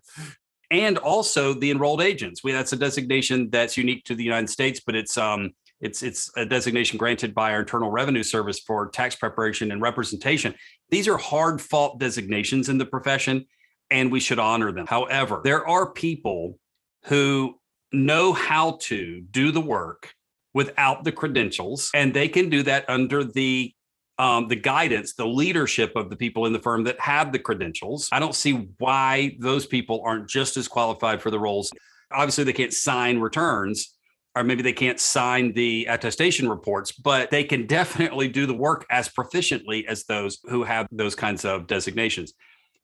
And 0.70 0.98
also 0.98 1.54
the 1.54 1.72
enrolled 1.72 2.02
agents. 2.02 2.44
We, 2.44 2.52
that's 2.52 2.74
a 2.74 2.78
designation 2.78 3.50
that's 3.50 3.78
unique 3.78 4.06
to 4.06 4.16
the 4.16 4.24
United 4.24 4.50
States, 4.50 4.82
but 4.86 4.96
it's 4.96 5.18
um 5.18 5.52
it's 5.84 6.02
it's 6.02 6.32
a 6.38 6.46
designation 6.46 6.98
granted 6.98 7.36
by 7.36 7.52
our 7.52 7.60
Internal 7.60 7.92
Revenue 7.92 8.24
Service 8.24 8.60
for 8.60 8.90
tax 8.90 9.16
preparation 9.16 9.72
and 9.72 9.82
representation. 9.82 10.56
These 10.90 11.10
are 11.10 11.18
hard 11.18 11.62
fought 11.62 12.00
designations 12.00 12.70
in 12.70 12.78
the 12.78 12.86
profession, 12.86 13.46
and 13.92 14.12
we 14.12 14.22
should 14.22 14.40
honor 14.40 14.72
them. 14.72 14.88
However, 14.88 15.42
there 15.44 15.68
are 15.68 15.92
people 15.92 16.58
who 17.06 17.60
know 17.92 18.32
how 18.32 18.78
to 18.84 19.22
do 19.30 19.52
the 19.52 19.62
work 19.62 20.14
without 20.54 21.04
the 21.04 21.12
credentials, 21.12 21.92
and 21.94 22.14
they 22.14 22.30
can 22.30 22.50
do 22.50 22.64
that 22.64 22.90
under 22.90 23.26
the 23.26 23.74
um, 24.18 24.48
the 24.48 24.56
guidance, 24.56 25.16
the 25.16 25.28
leadership 25.28 25.92
of 25.98 26.10
the 26.10 26.16
people 26.16 26.46
in 26.46 26.54
the 26.54 26.60
firm 26.60 26.86
that 26.86 27.00
have 27.02 27.34
the 27.34 27.40
credentials. 27.40 28.08
I 28.12 28.20
don't 28.20 28.36
see 28.36 28.70
why 28.78 29.36
those 29.40 29.66
people 29.66 30.02
aren't 30.06 30.30
just 30.30 30.56
as 30.56 30.70
qualified 30.70 31.22
for 31.22 31.30
the 31.30 31.40
roles. 31.40 31.74
Obviously, 32.10 32.46
they 32.46 32.54
can't 32.54 32.72
sign 32.72 33.20
returns, 33.20 33.98
or 34.36 34.44
maybe 34.44 34.64
they 34.64 34.74
can't 34.74 35.00
sign 35.00 35.54
the 35.54 35.86
attestation 35.86 36.50
reports, 36.50 36.92
but 36.92 37.30
they 37.30 37.44
can 37.44 37.68
definitely 37.68 38.28
do 38.28 38.46
the 38.46 38.54
work 38.54 38.86
as 38.90 39.10
proficiently 39.10 39.86
as 39.86 40.06
those 40.06 40.40
who 40.46 40.64
have 40.64 40.88
those 40.92 41.16
kinds 41.16 41.46
of 41.46 41.68
designations. 41.68 42.34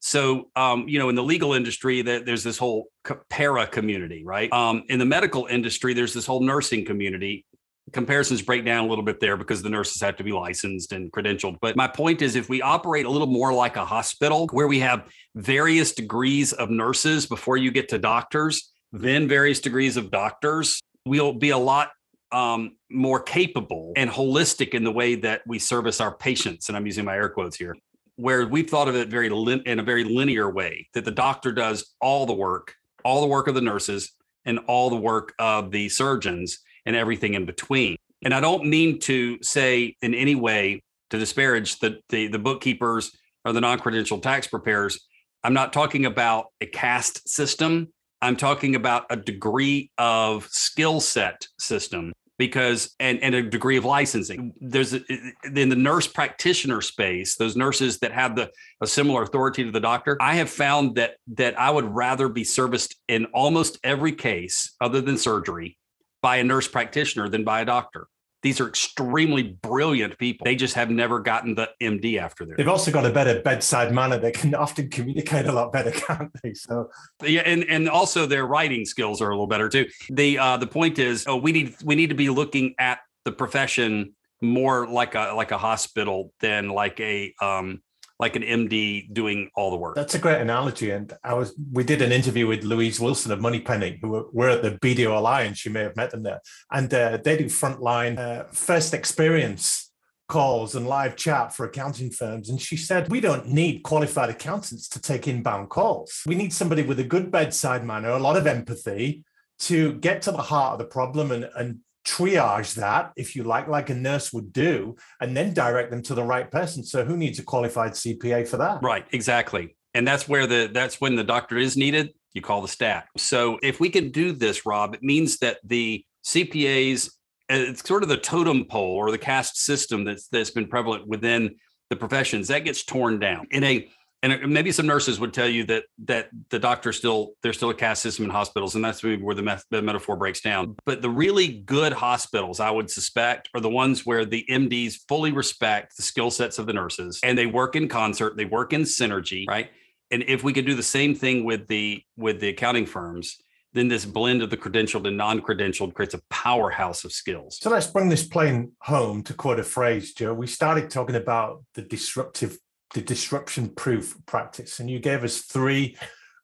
So, 0.02 0.50
um, 0.56 0.88
you 0.88 0.98
know, 1.00 1.10
in 1.10 1.16
the 1.16 1.24
legal 1.24 1.54
industry, 1.54 2.02
there's 2.02 2.44
this 2.44 2.58
whole 2.58 2.88
para 3.30 3.68
community, 3.68 4.24
right? 4.24 4.52
Um, 4.54 4.84
in 4.88 4.98
the 4.98 5.06
medical 5.06 5.48
industry, 5.48 5.94
there's 5.94 6.14
this 6.14 6.26
whole 6.26 6.42
nursing 6.42 6.86
community 6.86 7.46
comparisons 7.92 8.42
break 8.42 8.66
down 8.66 8.86
a 8.86 8.88
little 8.88 9.04
bit 9.04 9.20
there 9.20 9.38
because 9.38 9.62
the 9.62 9.70
nurses 9.70 10.02
have 10.02 10.16
to 10.18 10.24
be 10.24 10.32
licensed 10.32 10.92
and 10.92 11.12
credentialed. 11.12 11.58
But 11.62 11.76
my 11.76 11.88
point 11.88 12.22
is, 12.22 12.36
if 12.36 12.50
we 12.50 12.62
operate 12.62 13.06
a 13.06 13.10
little 13.10 13.28
more 13.28 13.54
like 13.54 13.76
a 13.76 13.86
hospital 13.86 14.48
where 14.52 14.68
we 14.68 14.80
have 14.80 15.10
various 15.36 15.94
degrees 15.94 16.54
of 16.54 16.70
nurses 16.70 17.26
before 17.26 17.58
you 17.58 17.72
get 17.72 17.90
to 17.90 17.98
doctors, 17.98 18.72
then 18.92 19.28
various 19.28 19.60
degrees 19.60 19.98
of 19.98 20.12
doctors, 20.12 20.82
we'll 21.10 21.34
be 21.34 21.50
a 21.50 21.58
lot 21.58 21.89
um, 22.32 22.78
more 22.91 23.19
capable 23.19 23.93
and 23.95 24.10
holistic 24.10 24.69
in 24.69 24.84
the 24.84 24.91
way 24.91 25.15
that 25.15 25.41
we 25.48 25.58
service 25.58 26.00
our 26.00 26.13
patients. 26.13 26.69
And 26.69 26.78
I'm 26.78 26.86
using 26.86 27.04
my 27.04 27.15
air 27.15 27.30
quotes 27.30 27.58
here, 27.58 27.76
where 28.15 28.48
we've 28.48 28.69
thought 28.69 28.88
of 28.88 28.95
it 28.95 29.10
very 29.10 29.30
lin- 29.30 29.63
in 29.65 29.80
a 29.80 29.84
very 29.84 30.04
linear 30.04 30.50
way 30.50 30.88
that 30.93 31.06
the 31.06 31.12
doctor 31.12 31.52
does 31.52 31.95
all 32.00 32.28
the 32.28 32.34
work, 32.34 32.76
all 33.04 33.22
the 33.22 33.28
work 33.28 33.48
of 33.48 33.56
the 33.56 33.62
nurses, 33.62 34.12
and 34.45 34.60
all 34.67 34.89
the 34.89 34.95
work 34.95 35.34
of 35.39 35.72
the 35.72 35.89
surgeons 35.89 36.60
and 36.86 36.95
everything 36.95 37.34
in 37.34 37.45
between. 37.45 37.98
And 38.24 38.34
I 38.34 38.39
don't 38.39 38.65
mean 38.65 39.00
to 39.00 39.39
say 39.41 39.95
in 40.02 40.13
any 40.13 40.36
way 40.36 40.84
to 41.10 41.17
disparage 41.17 41.80
the, 41.80 42.00
the, 42.10 42.28
the 42.28 42.39
bookkeepers 42.39 43.17
or 43.45 43.54
the 43.54 43.62
non-credential 43.62 44.19
tax 44.19 44.48
preparers. 44.48 45.00
I'm 45.43 45.54
not 45.54 45.74
talking 45.74 46.06
about 46.06 46.48
a 46.62 46.67
caste 46.67 47.28
system. 47.28 47.93
I'm 48.22 48.36
talking 48.36 48.76
about 48.76 49.06
a 49.10 49.16
degree 49.16 49.92
of 49.98 50.48
skill 50.48 51.00
set 51.00 51.48
system 51.58 52.14
because 52.38 52.96
and, 53.00 53.22
and 53.22 53.36
a 53.36 53.44
degree 53.44 53.76
of 53.76 53.84
licensing 53.84 54.54
there's 54.62 54.94
in 54.94 55.34
the 55.44 55.76
nurse 55.76 56.08
practitioner 56.08 56.80
space 56.80 57.36
those 57.36 57.58
nurses 57.58 58.00
that 58.00 58.14
have 58.14 58.38
the 58.38 58.50
a 58.80 58.88
similar 58.88 59.24
authority 59.24 59.66
to 59.66 59.72
the 59.72 59.80
doctor 59.82 60.16
i 60.22 60.36
have 60.36 60.50
found 60.50 60.96
that 60.96 61.16
that 61.28 61.60
i 61.60 61.70
would 61.70 61.84
rather 61.84 62.30
be 62.30 62.46
serviced 62.46 62.96
in 63.10 63.26
almost 63.34 63.78
every 63.84 64.14
case 64.14 64.74
other 64.80 65.02
than 65.02 65.18
surgery 65.18 65.78
by 66.22 66.38
a 66.38 66.44
nurse 66.44 66.68
practitioner 66.68 67.30
than 67.30 67.44
by 67.44 67.62
a 67.62 67.66
doctor. 67.66 68.08
These 68.41 68.62
are 68.62 68.67
extremely 68.67 69.43
brilliant 69.43 70.17
people. 70.17 70.45
They 70.45 70.56
just 70.56 70.75
have 70.75 70.89
never 70.89 71.19
gotten 71.19 71.56
the 71.56 71.69
MD 71.82 72.19
after 72.19 72.45
their. 72.45 72.56
They've 72.56 72.67
also 72.67 72.91
got 72.91 73.06
a 73.06 73.10
better 73.10 73.41
bedside 73.41 73.93
manner. 73.93 74.17
They 74.17 74.32
can 74.32 74.56
often 74.56 74.89
communicate 74.89 75.45
a 75.45 75.52
lot 75.52 75.73
better, 75.73 75.91
can't 76.08 76.32
they? 76.41 76.54
So 76.54 76.89
yeah, 77.23 77.41
and 77.41 77.63
and 77.65 77.89
also 77.89 78.25
their 78.25 78.45
writing 78.45 78.86
skills 78.86 79.21
are 79.21 79.30
a 79.30 79.34
little 79.34 79.47
better 79.47 79.67
too. 79.67 79.88
The 80.10 80.38
uh, 80.38 80.58
the 80.58 80.67
point 80.67 80.99
is, 80.99 81.25
oh, 81.28 81.38
we 81.38 81.52
need 81.52 81.75
we 81.84 81.95
need 81.95 82.10
to 82.10 82.15
be 82.15 82.30
looking 82.30 82.75
at 82.80 82.99
the 83.25 83.32
profession 83.32 84.13
more 84.41 84.88
like 84.88 85.15
a 85.15 85.34
like 85.36 85.52
a 85.52 85.58
hospital 85.58 86.32
than 86.39 86.69
like 86.69 86.99
a 87.02 87.34
um 87.41 87.82
like 88.20 88.36
an 88.36 88.44
MD 88.44 89.12
doing 89.14 89.50
all 89.56 89.72
the 89.72 89.78
work. 89.78 89.96
That's 89.96 90.16
a 90.16 90.20
great 90.20 90.42
analogy. 90.42 90.92
And 90.92 91.12
I 91.24 91.34
was 91.34 91.54
we 91.72 91.84
did 91.84 92.02
an 92.02 92.12
interview 92.12 92.48
with 92.48 92.64
Louise 92.64 93.00
Wilson 93.00 93.32
of 93.32 93.40
Moneypenny, 93.40 93.98
who 94.02 94.10
were, 94.10 94.26
were 94.32 94.50
at 94.50 94.62
the 94.62 94.72
BDO 94.72 95.18
Alliance. 95.18 95.66
You 95.66 95.72
may 95.72 95.84
have 95.84 95.96
met 95.96 96.12
them 96.12 96.24
there, 96.24 96.42
and 96.72 96.94
uh, 96.94 97.18
they 97.24 97.38
do 97.38 97.46
frontline 97.46 98.18
uh, 98.18 98.46
first 98.52 98.94
experience 98.94 99.90
calls 100.30 100.76
and 100.76 100.88
live 100.88 101.16
chat 101.16 101.54
for 101.54 101.66
accounting 101.66 102.12
firms. 102.12 102.50
And 102.50 102.62
she 102.62 102.78
said, 102.78 103.10
We 103.10 103.20
don't 103.20 103.48
need 103.48 103.84
qualified 103.84 104.30
accountants 104.30 104.88
to 104.90 105.02
take 105.02 105.28
inbound 105.28 105.70
calls. 105.70 106.22
We 106.26 106.36
need 106.36 106.54
somebody 106.54 106.84
with 106.84 107.00
a 107.00 107.04
good 107.04 107.32
bedside 107.32 107.84
manner, 107.84 108.10
a 108.10 108.20
lot 108.20 108.38
of 108.38 108.48
empathy 108.48 109.26
to 109.60 109.94
get 109.94 110.22
to 110.22 110.32
the 110.32 110.38
heart 110.38 110.74
of 110.74 110.80
the 110.80 110.86
problem 110.86 111.32
and, 111.32 111.50
and 111.56 111.80
triage 112.10 112.74
that, 112.76 113.12
if 113.15 113.36
you 113.36 113.43
like, 113.43 113.67
like 113.67 113.89
a 113.89 113.95
nurse 113.95 114.34
would 114.34 114.52
do, 114.52 114.95
and 115.22 115.38
then 115.38 115.54
direct 115.54 115.91
them 115.91 116.02
to 116.04 116.15
the 116.15 116.24
right 116.24 116.50
person. 116.50 116.84
So 116.84 117.06
who 117.06 117.15
needs 117.15 117.39
a 117.39 117.43
qualified 117.43 117.91
CPA 117.91 118.48
for 118.48 118.58
that? 118.58 118.82
Right, 118.82 119.06
exactly. 119.12 119.76
And 119.93 120.08
that's 120.08 120.28
where 120.28 120.48
the 120.48 120.69
that's 120.72 121.02
when 121.02 121.15
the 121.15 121.24
doctor 121.24 121.58
is 121.58 121.78
needed. 121.78 122.13
You 122.34 122.41
call 122.41 122.62
the 122.62 122.67
staff. 122.67 123.06
So 123.17 123.60
if 123.63 123.80
we 123.80 123.89
can 123.89 124.12
do 124.12 124.32
this, 124.32 124.65
Rob, 124.65 124.93
it 124.93 125.04
means 125.04 125.38
that 125.38 125.58
the 125.63 126.04
CPAs, 126.26 127.08
uh, 127.52 127.56
it's 127.69 127.88
sort 127.88 128.04
of 128.04 128.10
the 128.10 128.17
totem 128.17 128.65
pole 128.65 128.95
or 128.95 129.12
the 129.12 129.17
caste 129.17 129.58
system 129.58 130.04
that's 130.04 130.28
that's 130.28 130.52
been 130.52 130.67
prevalent 130.67 131.08
within 131.08 131.56
the 131.89 131.95
professions 131.95 132.48
that 132.48 132.65
gets 132.65 132.84
torn 132.84 133.19
down 133.19 133.48
in 133.52 133.63
a 133.63 133.89
and 134.22 134.52
maybe 134.52 134.72
some 134.72 134.86
nurses 134.86 135.20
would 135.20 135.34
tell 135.34 135.48
you 135.48 135.64
that 135.66 135.84
that 136.06 136.30
the 136.50 136.60
doctor 136.60 136.92
still 136.92 137.32
there's 137.42 137.58
still 137.58 137.70
a 137.70 137.76
caste 137.76 138.02
system 138.02 138.26
in 138.26 138.32
hospitals 138.32 138.76
and 138.76 138.84
that's 138.84 139.04
where 139.04 139.18
the, 139.18 139.64
the 139.72 139.82
metaphor 139.82 140.16
breaks 140.16 140.42
down 140.42 140.76
but 140.86 141.02
the 141.02 141.10
really 141.10 141.48
good 141.48 141.94
hospitals 141.94 142.60
i 142.60 142.70
would 142.70 142.90
suspect 142.90 143.50
are 143.54 143.62
the 143.62 143.70
ones 143.70 144.06
where 144.06 144.26
the 144.26 144.46
mds 144.50 144.96
fully 145.08 145.32
respect 145.32 145.96
the 145.98 146.04
skill 146.04 146.32
sets 146.32 146.60
of 146.60 146.66
the 146.66 146.74
nurses 146.74 147.20
and 147.24 147.38
they 147.38 147.46
work 147.46 147.76
in 147.76 147.88
concert 147.88 148.36
they 148.38 148.46
work 148.46 148.74
in 148.74 148.82
synergy 148.82 149.46
right 149.48 149.70
and 150.12 150.24
if 150.24 150.44
we 150.44 150.54
could 150.54 150.66
do 150.66 150.76
the 150.76 150.84
same 150.84 151.16
thing 151.16 151.44
with 151.44 151.68
the 151.68 152.02
with 152.18 152.40
the 152.40 152.50
accounting 152.50 152.86
firms 152.86 153.38
then 153.74 153.88
this 153.88 154.04
blend 154.04 154.42
of 154.42 154.50
the 154.50 154.58
credentialed 154.58 155.08
and 155.08 155.16
non-credentialed 155.16 155.94
creates 155.94 156.16
a 156.16 156.22
powerhouse 156.32 157.04
of 157.04 157.12
skills. 157.12 157.60
So 157.62 157.70
let's 157.70 157.86
bring 157.86 158.10
this 158.10 158.28
plane 158.28 158.72
home 158.82 159.22
to 159.24 159.34
quote 159.36 159.60
a 159.60 159.64
phrase, 159.64 160.14
Joe. 160.14 160.34
We 160.34 160.48
started 160.48 160.90
talking 160.90 161.16
about 161.16 161.64
the 161.76 161.84
disruptive 161.84 162.58
the 162.93 163.02
disruption 163.02 163.69
proof 163.69 164.15
practice. 164.25 164.80
And 164.80 164.89
you 164.89 164.99
gave 164.99 165.23
us 165.23 165.41
three 165.41 165.97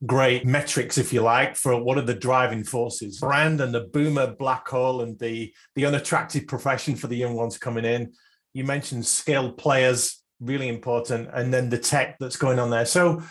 great 0.06 0.46
metrics, 0.46 0.98
if 0.98 1.14
you 1.14 1.22
like, 1.22 1.56
for 1.56 1.82
what 1.82 1.98
are 1.98 2.04
the 2.04 2.14
driving 2.14 2.64
forces 2.64 3.20
brand 3.20 3.62
and 3.62 3.74
the 3.74 3.82
boomer 3.82 4.36
black 4.36 4.68
hole 4.68 5.02
and 5.02 5.18
the, 5.20 5.54
the 5.76 5.86
unattractive 5.86 6.48
profession 6.48 6.96
for 6.96 7.08
the 7.08 7.16
young 7.16 7.36
ones 7.36 7.58
coming 7.58 7.86
in. 7.86 8.14
You 8.54 8.64
mentioned 8.64 9.06
skilled 9.06 9.58
players, 9.58 10.22
really 10.40 10.68
important, 10.68 11.30
and 11.34 11.54
then 11.54 11.70
the 11.70 11.78
tech 11.78 12.18
that's 12.20 12.38
going 12.38 12.60
on 12.60 12.70
there. 12.70 12.86
So 12.86 13.22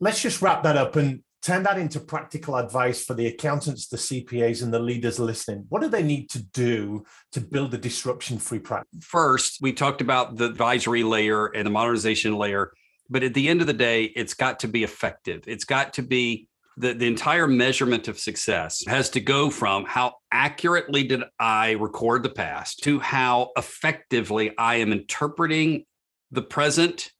let's 0.00 0.20
just 0.20 0.42
wrap 0.42 0.64
that 0.64 0.76
up 0.76 0.96
and 0.96 1.22
turn 1.42 1.64
that 1.64 1.78
into 1.78 1.98
practical 2.00 2.56
advice 2.56 3.04
for 3.04 3.14
the 3.14 3.26
accountants, 3.26 3.88
the 3.88 3.96
CPAs, 3.96 4.62
and 4.62 4.72
the 4.72 4.78
leaders 4.78 5.18
listening. 5.18 5.66
What 5.68 5.82
do 5.82 5.88
they 5.88 6.02
need 6.02 6.30
to 6.30 6.42
do 6.42 7.04
to 7.32 7.40
build 7.40 7.74
a 7.74 7.78
disruption 7.78 8.38
free 8.38 8.60
practice? 8.60 9.04
First, 9.04 9.58
we 9.60 9.72
talked 9.72 10.00
about 10.00 10.36
the 10.36 10.46
advisory 10.46 11.02
layer 11.02 11.46
and 11.46 11.66
the 11.66 11.70
modernization 11.70 12.36
layer, 12.36 12.72
but 13.10 13.24
at 13.24 13.34
the 13.34 13.48
end 13.48 13.60
of 13.60 13.66
the 13.66 13.72
day, 13.72 14.04
it's 14.04 14.34
got 14.34 14.60
to 14.60 14.68
be 14.68 14.84
effective. 14.84 15.42
It's 15.46 15.64
got 15.64 15.94
to 15.94 16.02
be 16.02 16.48
the, 16.76 16.94
the 16.94 17.06
entire 17.06 17.46
measurement 17.46 18.08
of 18.08 18.18
success 18.18 18.84
has 18.86 19.10
to 19.10 19.20
go 19.20 19.50
from 19.50 19.84
how 19.84 20.14
accurately 20.30 21.02
did 21.02 21.22
I 21.38 21.72
record 21.72 22.22
the 22.22 22.30
past 22.30 22.82
to 22.84 22.98
how 22.98 23.50
effectively 23.56 24.56
I 24.56 24.76
am 24.76 24.92
interpreting 24.92 25.84
the 26.30 26.42
present 26.42 27.10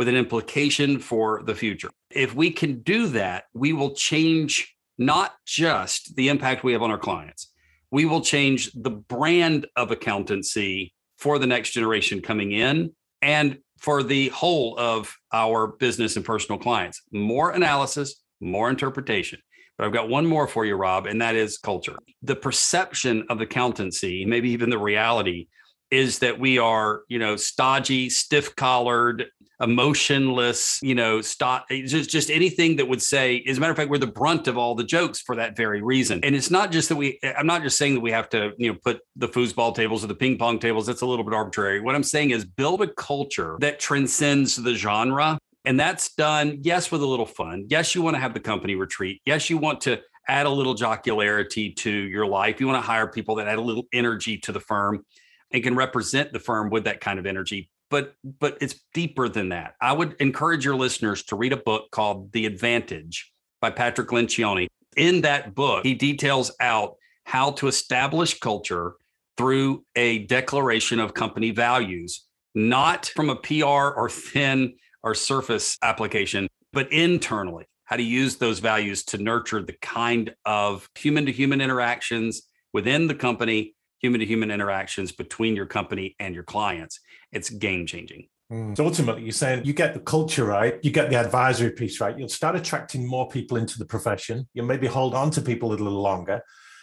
with 0.00 0.08
an 0.08 0.16
implication 0.16 0.98
for 0.98 1.42
the 1.42 1.54
future. 1.54 1.90
If 2.10 2.34
we 2.34 2.50
can 2.50 2.80
do 2.80 3.08
that, 3.08 3.44
we 3.52 3.74
will 3.74 3.90
change 3.90 4.74
not 4.96 5.34
just 5.44 6.16
the 6.16 6.30
impact 6.30 6.64
we 6.64 6.72
have 6.72 6.80
on 6.80 6.90
our 6.90 6.96
clients, 6.96 7.52
we 7.90 8.06
will 8.06 8.22
change 8.22 8.72
the 8.72 8.88
brand 8.88 9.66
of 9.76 9.90
accountancy 9.90 10.94
for 11.18 11.38
the 11.38 11.46
next 11.46 11.72
generation 11.72 12.22
coming 12.22 12.52
in 12.52 12.94
and 13.20 13.58
for 13.76 14.02
the 14.02 14.30
whole 14.30 14.74
of 14.78 15.14
our 15.34 15.66
business 15.66 16.16
and 16.16 16.24
personal 16.24 16.58
clients. 16.58 17.02
More 17.12 17.50
analysis, 17.50 18.22
more 18.40 18.70
interpretation. 18.70 19.38
But 19.76 19.84
I've 19.84 19.92
got 19.92 20.08
one 20.08 20.24
more 20.24 20.48
for 20.48 20.64
you, 20.64 20.76
Rob, 20.76 21.04
and 21.04 21.20
that 21.20 21.34
is 21.34 21.58
culture. 21.58 21.98
The 22.22 22.36
perception 22.36 23.26
of 23.28 23.42
accountancy, 23.42 24.24
maybe 24.24 24.48
even 24.48 24.70
the 24.70 24.78
reality, 24.78 25.48
is 25.90 26.20
that 26.20 26.38
we 26.38 26.58
are, 26.58 27.02
you 27.08 27.18
know, 27.18 27.36
stodgy, 27.36 28.10
stiff-collared, 28.10 29.26
emotionless, 29.60 30.78
you 30.82 30.94
know, 30.94 31.20
stop 31.20 31.68
just 31.68 32.08
just 32.08 32.30
anything 32.30 32.76
that 32.76 32.88
would 32.88 33.02
say, 33.02 33.44
as 33.46 33.58
a 33.58 33.60
matter 33.60 33.70
of 33.70 33.76
fact, 33.76 33.90
we're 33.90 33.98
the 33.98 34.06
brunt 34.06 34.48
of 34.48 34.56
all 34.56 34.74
the 34.74 34.84
jokes 34.84 35.20
for 35.20 35.36
that 35.36 35.56
very 35.56 35.82
reason. 35.82 36.20
And 36.22 36.34
it's 36.34 36.50
not 36.50 36.72
just 36.72 36.88
that 36.88 36.96
we 36.96 37.18
I'm 37.22 37.46
not 37.46 37.62
just 37.62 37.76
saying 37.76 37.94
that 37.94 38.00
we 38.00 38.10
have 38.10 38.28
to, 38.30 38.52
you 38.56 38.72
know, 38.72 38.78
put 38.82 39.00
the 39.16 39.28
foosball 39.28 39.74
tables 39.74 40.02
or 40.02 40.06
the 40.06 40.14
ping 40.14 40.38
pong 40.38 40.58
tables. 40.58 40.86
That's 40.86 41.02
a 41.02 41.06
little 41.06 41.24
bit 41.24 41.34
arbitrary. 41.34 41.80
What 41.80 41.94
I'm 41.94 42.02
saying 42.02 42.30
is 42.30 42.44
build 42.44 42.80
a 42.80 42.88
culture 42.88 43.58
that 43.60 43.78
transcends 43.78 44.56
the 44.56 44.74
genre. 44.74 45.38
And 45.66 45.78
that's 45.78 46.14
done, 46.14 46.60
yes, 46.62 46.90
with 46.90 47.02
a 47.02 47.06
little 47.06 47.26
fun. 47.26 47.66
Yes, 47.68 47.94
you 47.94 48.00
want 48.00 48.16
to 48.16 48.20
have 48.20 48.32
the 48.32 48.40
company 48.40 48.76
retreat. 48.76 49.20
Yes, 49.26 49.50
you 49.50 49.58
want 49.58 49.82
to 49.82 50.00
add 50.26 50.46
a 50.46 50.50
little 50.50 50.74
jocularity 50.74 51.76
to 51.76 51.90
your 51.90 52.24
life. 52.24 52.60
You 52.60 52.66
want 52.66 52.82
to 52.82 52.86
hire 52.86 53.08
people 53.08 53.34
that 53.34 53.46
add 53.46 53.58
a 53.58 53.60
little 53.60 53.84
energy 53.92 54.38
to 54.38 54.52
the 54.52 54.60
firm 54.60 55.04
and 55.52 55.62
can 55.62 55.74
represent 55.74 56.32
the 56.32 56.38
firm 56.38 56.70
with 56.70 56.84
that 56.84 57.00
kind 57.00 57.18
of 57.18 57.26
energy 57.26 57.70
but 57.90 58.14
but 58.38 58.56
it's 58.60 58.76
deeper 58.94 59.28
than 59.28 59.50
that. 59.50 59.74
I 59.80 59.92
would 59.92 60.14
encourage 60.20 60.64
your 60.64 60.76
listeners 60.76 61.24
to 61.24 61.36
read 61.36 61.52
a 61.52 61.58
book 61.58 61.90
called 61.90 62.32
The 62.32 62.46
Advantage 62.46 63.32
by 63.60 63.70
Patrick 63.70 64.08
Lencioni. 64.08 64.68
In 64.96 65.20
that 65.22 65.54
book, 65.54 65.84
he 65.84 65.94
details 65.94 66.52
out 66.60 66.96
how 67.24 67.50
to 67.52 67.68
establish 67.68 68.38
culture 68.38 68.94
through 69.36 69.84
a 69.96 70.20
declaration 70.20 70.98
of 70.98 71.14
company 71.14 71.50
values, 71.50 72.26
not 72.54 73.06
from 73.14 73.30
a 73.30 73.36
PR 73.36 73.64
or 73.64 74.08
thin 74.08 74.74
or 75.02 75.14
surface 75.14 75.76
application, 75.82 76.48
but 76.72 76.92
internally, 76.92 77.66
how 77.84 77.96
to 77.96 78.02
use 78.02 78.36
those 78.36 78.58
values 78.58 79.04
to 79.04 79.18
nurture 79.18 79.62
the 79.62 79.76
kind 79.80 80.34
of 80.44 80.88
human 80.96 81.26
to 81.26 81.32
human 81.32 81.60
interactions 81.60 82.42
within 82.72 83.06
the 83.06 83.14
company, 83.14 83.74
human 84.00 84.20
to 84.20 84.26
human 84.26 84.50
interactions 84.50 85.12
between 85.12 85.54
your 85.54 85.66
company 85.66 86.16
and 86.18 86.34
your 86.34 86.44
clients 86.44 87.00
it's 87.32 87.50
game 87.50 87.86
changing. 87.86 88.26
Mm. 88.52 88.76
So 88.76 88.84
ultimately, 88.84 89.22
you're 89.22 89.32
saying 89.32 89.64
you 89.64 89.72
get 89.72 89.94
the 89.94 90.00
culture 90.00 90.44
right, 90.44 90.78
you 90.82 90.90
get 90.90 91.10
the 91.10 91.16
advisory 91.16 91.70
piece 91.70 92.00
right, 92.00 92.18
you'll 92.18 92.28
start 92.28 92.56
attracting 92.56 93.06
more 93.06 93.28
people 93.28 93.56
into 93.56 93.78
the 93.78 93.84
profession. 93.84 94.48
You'll 94.54 94.66
maybe 94.66 94.86
hold 94.86 95.14
on 95.14 95.30
to 95.32 95.40
people 95.40 95.70
a 95.70 95.72
little 95.72 96.02
longer. 96.02 96.42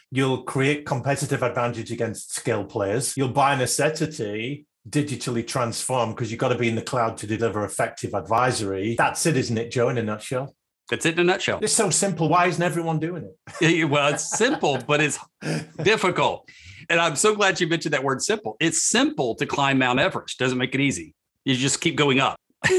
You'll 0.09 0.43
create 0.43 0.85
competitive 0.85 1.43
advantage 1.43 1.91
against 1.91 2.33
scale 2.33 2.63
players. 2.63 3.15
You'll 3.17 3.29
by 3.29 3.55
necessity 3.55 4.65
digitally 4.87 5.45
transform 5.45 6.11
because 6.11 6.31
you've 6.31 6.39
got 6.39 6.49
to 6.49 6.57
be 6.57 6.69
in 6.69 6.75
the 6.75 6.81
cloud 6.81 7.17
to 7.17 7.27
deliver 7.27 7.65
effective 7.65 8.13
advisory. 8.13 8.95
That's 8.97 9.25
it, 9.25 9.35
isn't 9.35 9.57
it, 9.57 9.69
Joe, 9.69 9.89
in 9.89 9.97
a 9.97 10.03
nutshell? 10.03 10.55
That's 10.89 11.05
it 11.05 11.15
in 11.15 11.19
a 11.19 11.23
nutshell. 11.23 11.59
It's 11.61 11.73
so 11.73 11.89
simple. 11.89 12.29
Why 12.29 12.47
isn't 12.47 12.63
everyone 12.63 12.99
doing 12.99 13.29
it? 13.61 13.89
well, 13.89 14.13
it's 14.13 14.37
simple, 14.37 14.79
but 14.87 15.01
it's 15.01 15.19
difficult. 15.83 16.49
And 16.89 16.99
I'm 16.99 17.15
so 17.15 17.35
glad 17.35 17.59
you 17.59 17.67
mentioned 17.67 17.93
that 17.93 18.03
word 18.03 18.21
simple. 18.21 18.55
It's 18.59 18.83
simple 18.83 19.35
to 19.35 19.45
climb 19.45 19.79
Mount 19.79 19.99
Everest, 19.99 20.39
doesn't 20.39 20.57
make 20.57 20.73
it 20.73 20.81
easy. 20.81 21.13
You 21.43 21.55
just 21.55 21.81
keep 21.81 21.97
going 21.97 22.19
up. 22.19 22.37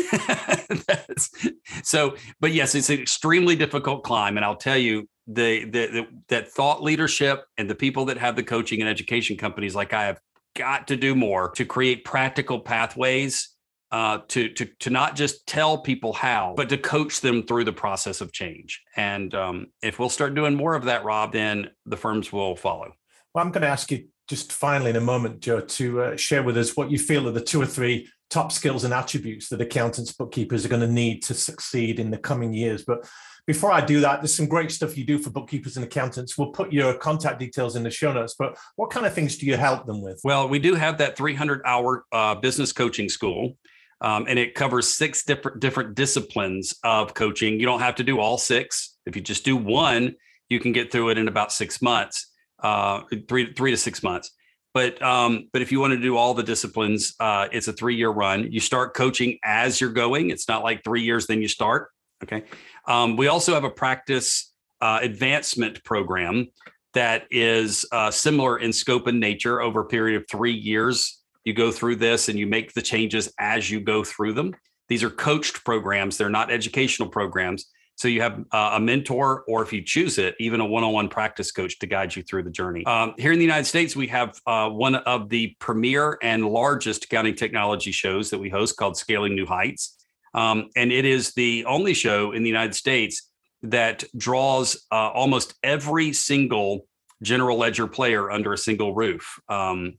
so, 1.83 2.17
but 2.41 2.53
yes, 2.53 2.75
it's 2.75 2.89
an 2.91 2.99
extremely 3.01 3.57
difficult 3.57 4.05
climb. 4.05 4.37
And 4.37 4.45
I'll 4.45 4.57
tell 4.57 4.79
you, 4.79 5.09
the, 5.31 5.65
the, 5.65 5.87
the 5.87 6.07
that 6.29 6.51
thought 6.51 6.83
leadership 6.83 7.45
and 7.59 7.69
the 7.69 7.75
people 7.75 8.07
that 8.07 8.17
have 8.17 8.35
the 8.35 8.43
coaching 8.43 8.81
and 8.81 8.89
education 8.89 9.37
companies 9.37 9.75
like 9.75 9.93
I 9.93 10.07
have 10.07 10.19
got 10.57 10.89
to 10.89 10.97
do 10.97 11.15
more 11.15 11.51
to 11.51 11.67
create 11.67 12.05
practical 12.05 12.61
pathways 12.61 13.51
uh, 13.91 14.19
to 14.29 14.49
to 14.51 14.67
to 14.81 14.91
not 14.91 15.17
just 15.17 15.47
tell 15.47 15.79
people 15.79 16.13
how, 16.13 16.55
but 16.57 16.69
to 16.69 16.79
coach 16.79 17.21
them 17.21 17.43
through 17.43 17.65
the 17.65 17.73
process 17.73 18.21
of 18.21 18.33
change. 18.33 18.83
And 18.97 19.35
um, 19.35 19.67
if 19.83 19.99
we'll 19.99 20.11
start 20.11 20.35
doing 20.35 20.55
more 20.55 20.75
of 20.75 20.85
that, 20.85 21.05
Rob, 21.05 21.33
then 21.33 21.71
the 21.87 21.97
firms 21.97 22.33
will 22.33 22.57
follow. 22.57 22.93
Well, 23.35 23.45
I'm 23.45 23.53
going 23.53 23.63
to 23.63 23.69
ask 23.69 23.91
you 23.91 24.09
just 24.29 24.53
finally 24.53 24.91
in 24.91 24.97
a 24.97 25.01
moment, 25.01 25.41
Joe, 25.41 25.61
to 25.61 26.03
uh, 26.03 26.17
share 26.17 26.43
with 26.43 26.59
us 26.59 26.77
what 26.77 26.91
you 26.91 26.99
feel 26.99 27.27
are 27.29 27.33
the 27.33 27.41
two 27.41 27.61
or 27.61 27.67
three 27.67 28.09
top 28.31 28.53
skills 28.53 28.85
and 28.85 28.93
attributes 28.93 29.49
that 29.49 29.61
accountants, 29.61 30.13
bookkeepers 30.13 30.65
are 30.65 30.69
going 30.69 30.83
to 30.83 30.93
need 30.93 31.23
to 31.23 31.35
succeed 31.35 31.99
in 31.99 32.11
the 32.11 32.19
coming 32.19 32.53
years. 32.53 32.85
But 32.85 33.09
before 33.47 33.73
I 33.73 33.81
do 33.81 34.01
that, 34.01 34.21
there's 34.21 34.35
some 34.35 34.47
great 34.47 34.71
stuff 34.71 34.99
you 34.99 35.05
do 35.05 35.19
for 35.19 35.31
bookkeepers 35.31 35.77
and 35.77 35.85
accountants. 35.85 36.37
We'll 36.37 36.51
put 36.51 36.71
your 36.71 36.93
contact 36.93 37.39
details 37.39 37.77
in 37.77 37.83
the 37.83 37.91
show 37.91 38.13
notes, 38.13 38.35
but 38.39 38.59
what 38.77 38.91
kind 38.91 39.07
of 39.07 39.15
things 39.15 39.39
do 39.39 39.47
you 39.47 39.57
help 39.57 39.87
them 39.87 40.03
with? 40.03 40.21
Well, 40.23 40.47
we 40.47 40.59
do 40.59 40.75
have 40.75 40.99
that 40.99 41.17
300 41.17 41.63
hour 41.65 42.05
uh, 42.13 42.35
business 42.35 42.73
coaching 42.73 43.09
school. 43.09 43.57
Um, 44.01 44.27
and 44.29 44.39
it 44.39 44.55
covers 44.55 44.89
six 44.89 45.25
different 45.25 45.61
different 45.61 45.95
disciplines 45.95 46.75
of 46.85 47.15
coaching. 47.15 47.59
You 47.59 47.67
don't 47.67 47.81
have 47.81 47.97
to 47.97 48.05
do 48.05 48.21
all 48.21 48.39
six. 48.39 48.97
If 49.07 49.17
you 49.17 49.23
just 49.23 49.45
do 49.45 49.57
one, 49.57 50.15
you 50.49 50.61
can 50.61 50.73
get 50.73 50.93
through 50.93 51.11
it 51.11 51.19
in 51.19 51.29
about 51.29 51.53
six 51.53 51.83
months, 51.83 52.31
uh, 52.63 53.03
three 53.29 53.53
three 53.53 53.71
to 53.71 53.77
six 53.77 54.03
months. 54.03 54.31
But 54.75 55.03
um, 55.03 55.49
but 55.53 55.63
if 55.63 55.73
you 55.73 55.81
want 55.81 55.95
to 55.95 56.01
do 56.01 56.17
all 56.17 56.35
the 56.35 56.43
disciplines, 56.43 57.15
uh, 57.19 57.49
it's 57.51 57.67
a 57.69 57.73
three 57.73 57.97
year 57.97 58.11
run. 58.11 58.53
You 58.53 58.61
start 58.61 58.95
coaching 58.95 59.39
as 59.45 59.81
you're 59.81 59.93
going. 59.93 60.31
It's 60.31 60.49
not 60.49 60.63
like 60.63 60.85
three 60.85 61.03
years 61.03 61.27
then 61.27 61.43
you 61.43 61.49
start. 61.49 61.89
Okay. 62.23 62.45
Um, 62.87 63.17
we 63.17 63.29
also 63.29 63.55
have 63.55 63.65
a 63.65 63.71
practice 63.71 64.53
uh, 64.81 65.01
advancement 65.03 65.83
program 65.85 66.49
that 66.95 67.25
is 67.31 67.87
uh, 67.93 68.11
similar 68.11 68.59
in 68.59 68.73
scope 68.73 69.07
and 69.07 69.21
nature 69.21 69.61
over 69.61 69.81
a 69.81 69.87
period 69.87 70.21
of 70.21 70.29
three 70.29 70.55
years. 70.55 71.18
You 71.49 71.55
go 71.55 71.73
through 71.73 71.97
this 71.97 72.29
and 72.29 72.39
you 72.39 72.47
make 72.47 72.75
the 72.75 72.83
changes 72.83 73.33
as 73.41 73.71
you 73.71 73.81
go 73.81 74.05
through 74.05 74.35
them. 74.35 74.55
These 74.89 75.03
are 75.03 75.09
coached 75.09 75.65
programs, 75.65 76.19
they're 76.19 76.29
not 76.29 76.51
educational 76.53 77.09
programs. 77.09 77.71
So 77.97 78.07
you 78.07 78.21
have 78.21 78.45
uh, 78.53 78.73
a 78.75 78.81
mentor, 78.81 79.45
or 79.49 79.63
if 79.63 79.73
you 79.73 79.83
choose 79.83 80.19
it, 80.19 80.35
even 80.39 80.61
a 80.61 80.67
one-on-one 80.67 81.09
practice 81.09 81.51
coach 81.51 81.79
to 81.79 81.87
guide 81.87 82.15
you 82.15 82.23
through 82.23 82.43
the 82.43 82.51
journey. 82.51 82.85
Um, 82.85 83.15
here 83.17 83.33
in 83.33 83.39
the 83.39 83.45
United 83.47 83.65
States, 83.65 83.97
we 83.97 84.09
have 84.09 84.39
uh, 84.47 84.69
one 84.69 84.95
of 84.95 85.31
the 85.31 85.57
premier 85.59 86.19
and 86.23 86.47
largest 86.47 87.07
accounting 87.07 87.35
technology 87.35 87.93
shows 87.93 88.29
that 88.29 88.39
we 88.39 88.51
host 88.51 88.77
called 88.77 88.99
Scaling 88.99 89.35
New 89.35 89.47
Heights. 89.47 89.97
Um, 90.35 90.69
and 90.77 90.93
it 90.93 91.07
is 91.07 91.33
the 91.33 91.65
only 91.65 91.95
show 91.95 92.33
in 92.33 92.43
the 92.43 92.51
United 92.51 92.75
States 92.75 93.31
that 93.63 94.05
draws 94.15 94.87
uh, 94.93 95.11
almost 95.13 95.55
every 95.63 96.13
single 96.13 96.87
general 97.23 97.57
ledger 97.57 97.87
player 97.87 98.31
under 98.31 98.53
a 98.53 98.59
single 98.59 98.95
roof. 98.95 99.41
Um, 99.49 99.95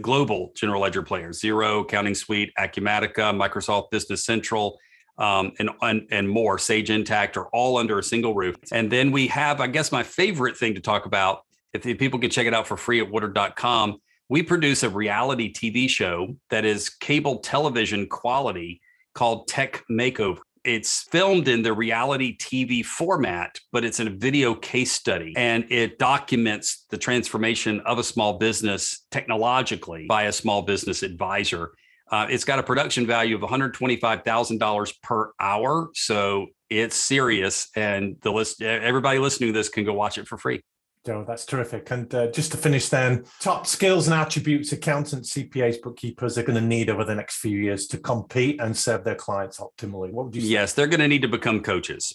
global 0.00 0.52
general 0.56 0.82
ledger 0.82 1.02
players, 1.02 1.40
Xero, 1.40 1.82
Accounting 1.82 2.14
Suite, 2.14 2.52
Acumatica, 2.58 3.34
Microsoft 3.36 3.90
Business 3.90 4.24
Central, 4.24 4.78
um, 5.18 5.52
and, 5.58 5.70
and, 5.82 6.06
and 6.10 6.28
more, 6.28 6.58
Sage 6.58 6.88
Intacct 6.88 7.36
are 7.36 7.48
all 7.48 7.78
under 7.78 7.98
a 7.98 8.02
single 8.02 8.34
roof. 8.34 8.56
And 8.72 8.90
then 8.90 9.10
we 9.10 9.26
have, 9.28 9.60
I 9.60 9.66
guess, 9.66 9.90
my 9.92 10.02
favorite 10.02 10.56
thing 10.56 10.74
to 10.74 10.80
talk 10.80 11.06
about. 11.06 11.40
If 11.72 11.82
people 11.98 12.18
can 12.18 12.30
check 12.30 12.46
it 12.46 12.54
out 12.54 12.66
for 12.66 12.76
free 12.76 13.00
at 13.00 13.10
woodard.com, 13.10 13.98
we 14.28 14.42
produce 14.42 14.82
a 14.82 14.90
reality 14.90 15.52
TV 15.52 15.88
show 15.88 16.36
that 16.50 16.64
is 16.64 16.88
cable 16.88 17.38
television 17.38 18.08
quality 18.08 18.80
called 19.14 19.48
Tech 19.48 19.82
Makeover. 19.90 20.38
It's 20.66 21.04
filmed 21.12 21.46
in 21.46 21.62
the 21.62 21.72
reality 21.72 22.36
TV 22.36 22.84
format, 22.84 23.60
but 23.70 23.84
it's 23.84 24.00
in 24.00 24.08
a 24.08 24.10
video 24.10 24.52
case 24.52 24.90
study 24.90 25.32
and 25.36 25.64
it 25.70 25.96
documents 25.96 26.86
the 26.90 26.98
transformation 26.98 27.78
of 27.86 27.98
a 27.98 28.02
small 28.02 28.38
business 28.38 29.06
technologically 29.12 30.06
by 30.08 30.24
a 30.24 30.32
small 30.32 30.62
business 30.62 31.04
advisor. 31.04 31.70
Uh, 32.10 32.26
it's 32.28 32.42
got 32.42 32.58
a 32.58 32.64
production 32.64 33.06
value 33.06 33.36
of 33.36 33.42
$125,000 33.42 35.02
per 35.04 35.30
hour. 35.38 35.90
So 35.94 36.46
it's 36.68 36.96
serious. 36.96 37.68
And 37.76 38.16
the 38.22 38.32
list, 38.32 38.60
everybody 38.60 39.20
listening 39.20 39.52
to 39.52 39.58
this 39.58 39.68
can 39.68 39.84
go 39.84 39.92
watch 39.92 40.18
it 40.18 40.26
for 40.26 40.36
free. 40.36 40.62
Joe, 41.06 41.24
that's 41.26 41.46
terrific. 41.46 41.88
And 41.92 42.12
uh, 42.12 42.32
just 42.32 42.50
to 42.50 42.58
finish, 42.58 42.88
then, 42.88 43.24
top 43.40 43.64
skills 43.64 44.08
and 44.08 44.14
attributes 44.14 44.72
accountants, 44.72 45.34
CPAs, 45.34 45.80
bookkeepers 45.80 46.36
are 46.36 46.42
going 46.42 46.60
to 46.60 46.66
need 46.66 46.90
over 46.90 47.04
the 47.04 47.14
next 47.14 47.36
few 47.36 47.56
years 47.56 47.86
to 47.88 47.98
compete 47.98 48.60
and 48.60 48.76
serve 48.76 49.04
their 49.04 49.14
clients 49.14 49.60
optimally. 49.60 50.10
What 50.10 50.26
would 50.26 50.34
you 50.34 50.42
say? 50.42 50.48
Yes, 50.48 50.72
they're 50.72 50.88
going 50.88 51.00
to 51.00 51.06
need 51.06 51.22
to 51.22 51.28
become 51.28 51.62
coaches. 51.62 52.12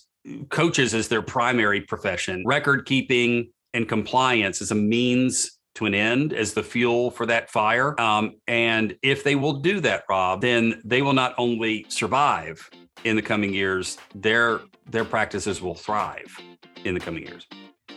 Coaches 0.49 0.93
is 0.93 1.08
their 1.08 1.21
primary 1.21 1.80
profession. 1.80 2.43
Record 2.45 2.86
keeping 2.86 3.51
and 3.73 3.88
compliance 3.88 4.62
is 4.62 4.71
a 4.71 4.75
means 4.75 5.58
to 5.75 5.86
an 5.86 5.95
end 5.95 6.34
as 6.34 6.54
the 6.54 6.62
fuel 6.62 7.12
for 7.12 7.25
that 7.25 7.49
fire. 7.49 7.99
Um, 7.99 8.36
and 8.45 8.97
if 9.01 9.23
they 9.23 9.36
will 9.36 9.54
do 9.54 9.80
that, 9.80 10.04
Rob, 10.10 10.41
then 10.41 10.82
they 10.84 11.01
will 11.01 11.13
not 11.13 11.34
only 11.38 11.86
survive 11.88 12.69
in 13.06 13.15
the 13.15 13.21
coming 13.21 13.54
years, 13.54 13.97
their 14.13 14.60
their 14.89 15.06
practices 15.06 15.62
will 15.62 15.75
thrive 15.75 16.38
in 16.84 16.93
the 16.93 16.99
coming 16.99 17.25
years. 17.25 17.47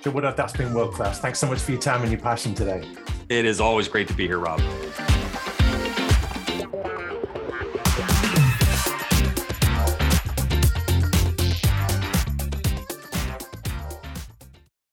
Joe 0.05 0.11
Woodard, 0.11 0.37
that's 0.37 0.53
been 0.53 0.75
world 0.75 0.93
class. 0.93 1.19
Thanks 1.19 1.39
so 1.39 1.47
much 1.47 1.61
for 1.61 1.71
your 1.71 1.81
time 1.81 2.03
and 2.03 2.11
your 2.11 2.21
passion 2.21 2.55
today. 2.55 2.87
It 3.31 3.47
is 3.47 3.59
always 3.59 3.89
great 3.89 4.07
to 4.09 4.15
be 4.15 4.27
here, 4.27 4.39
Rob. 4.39 4.61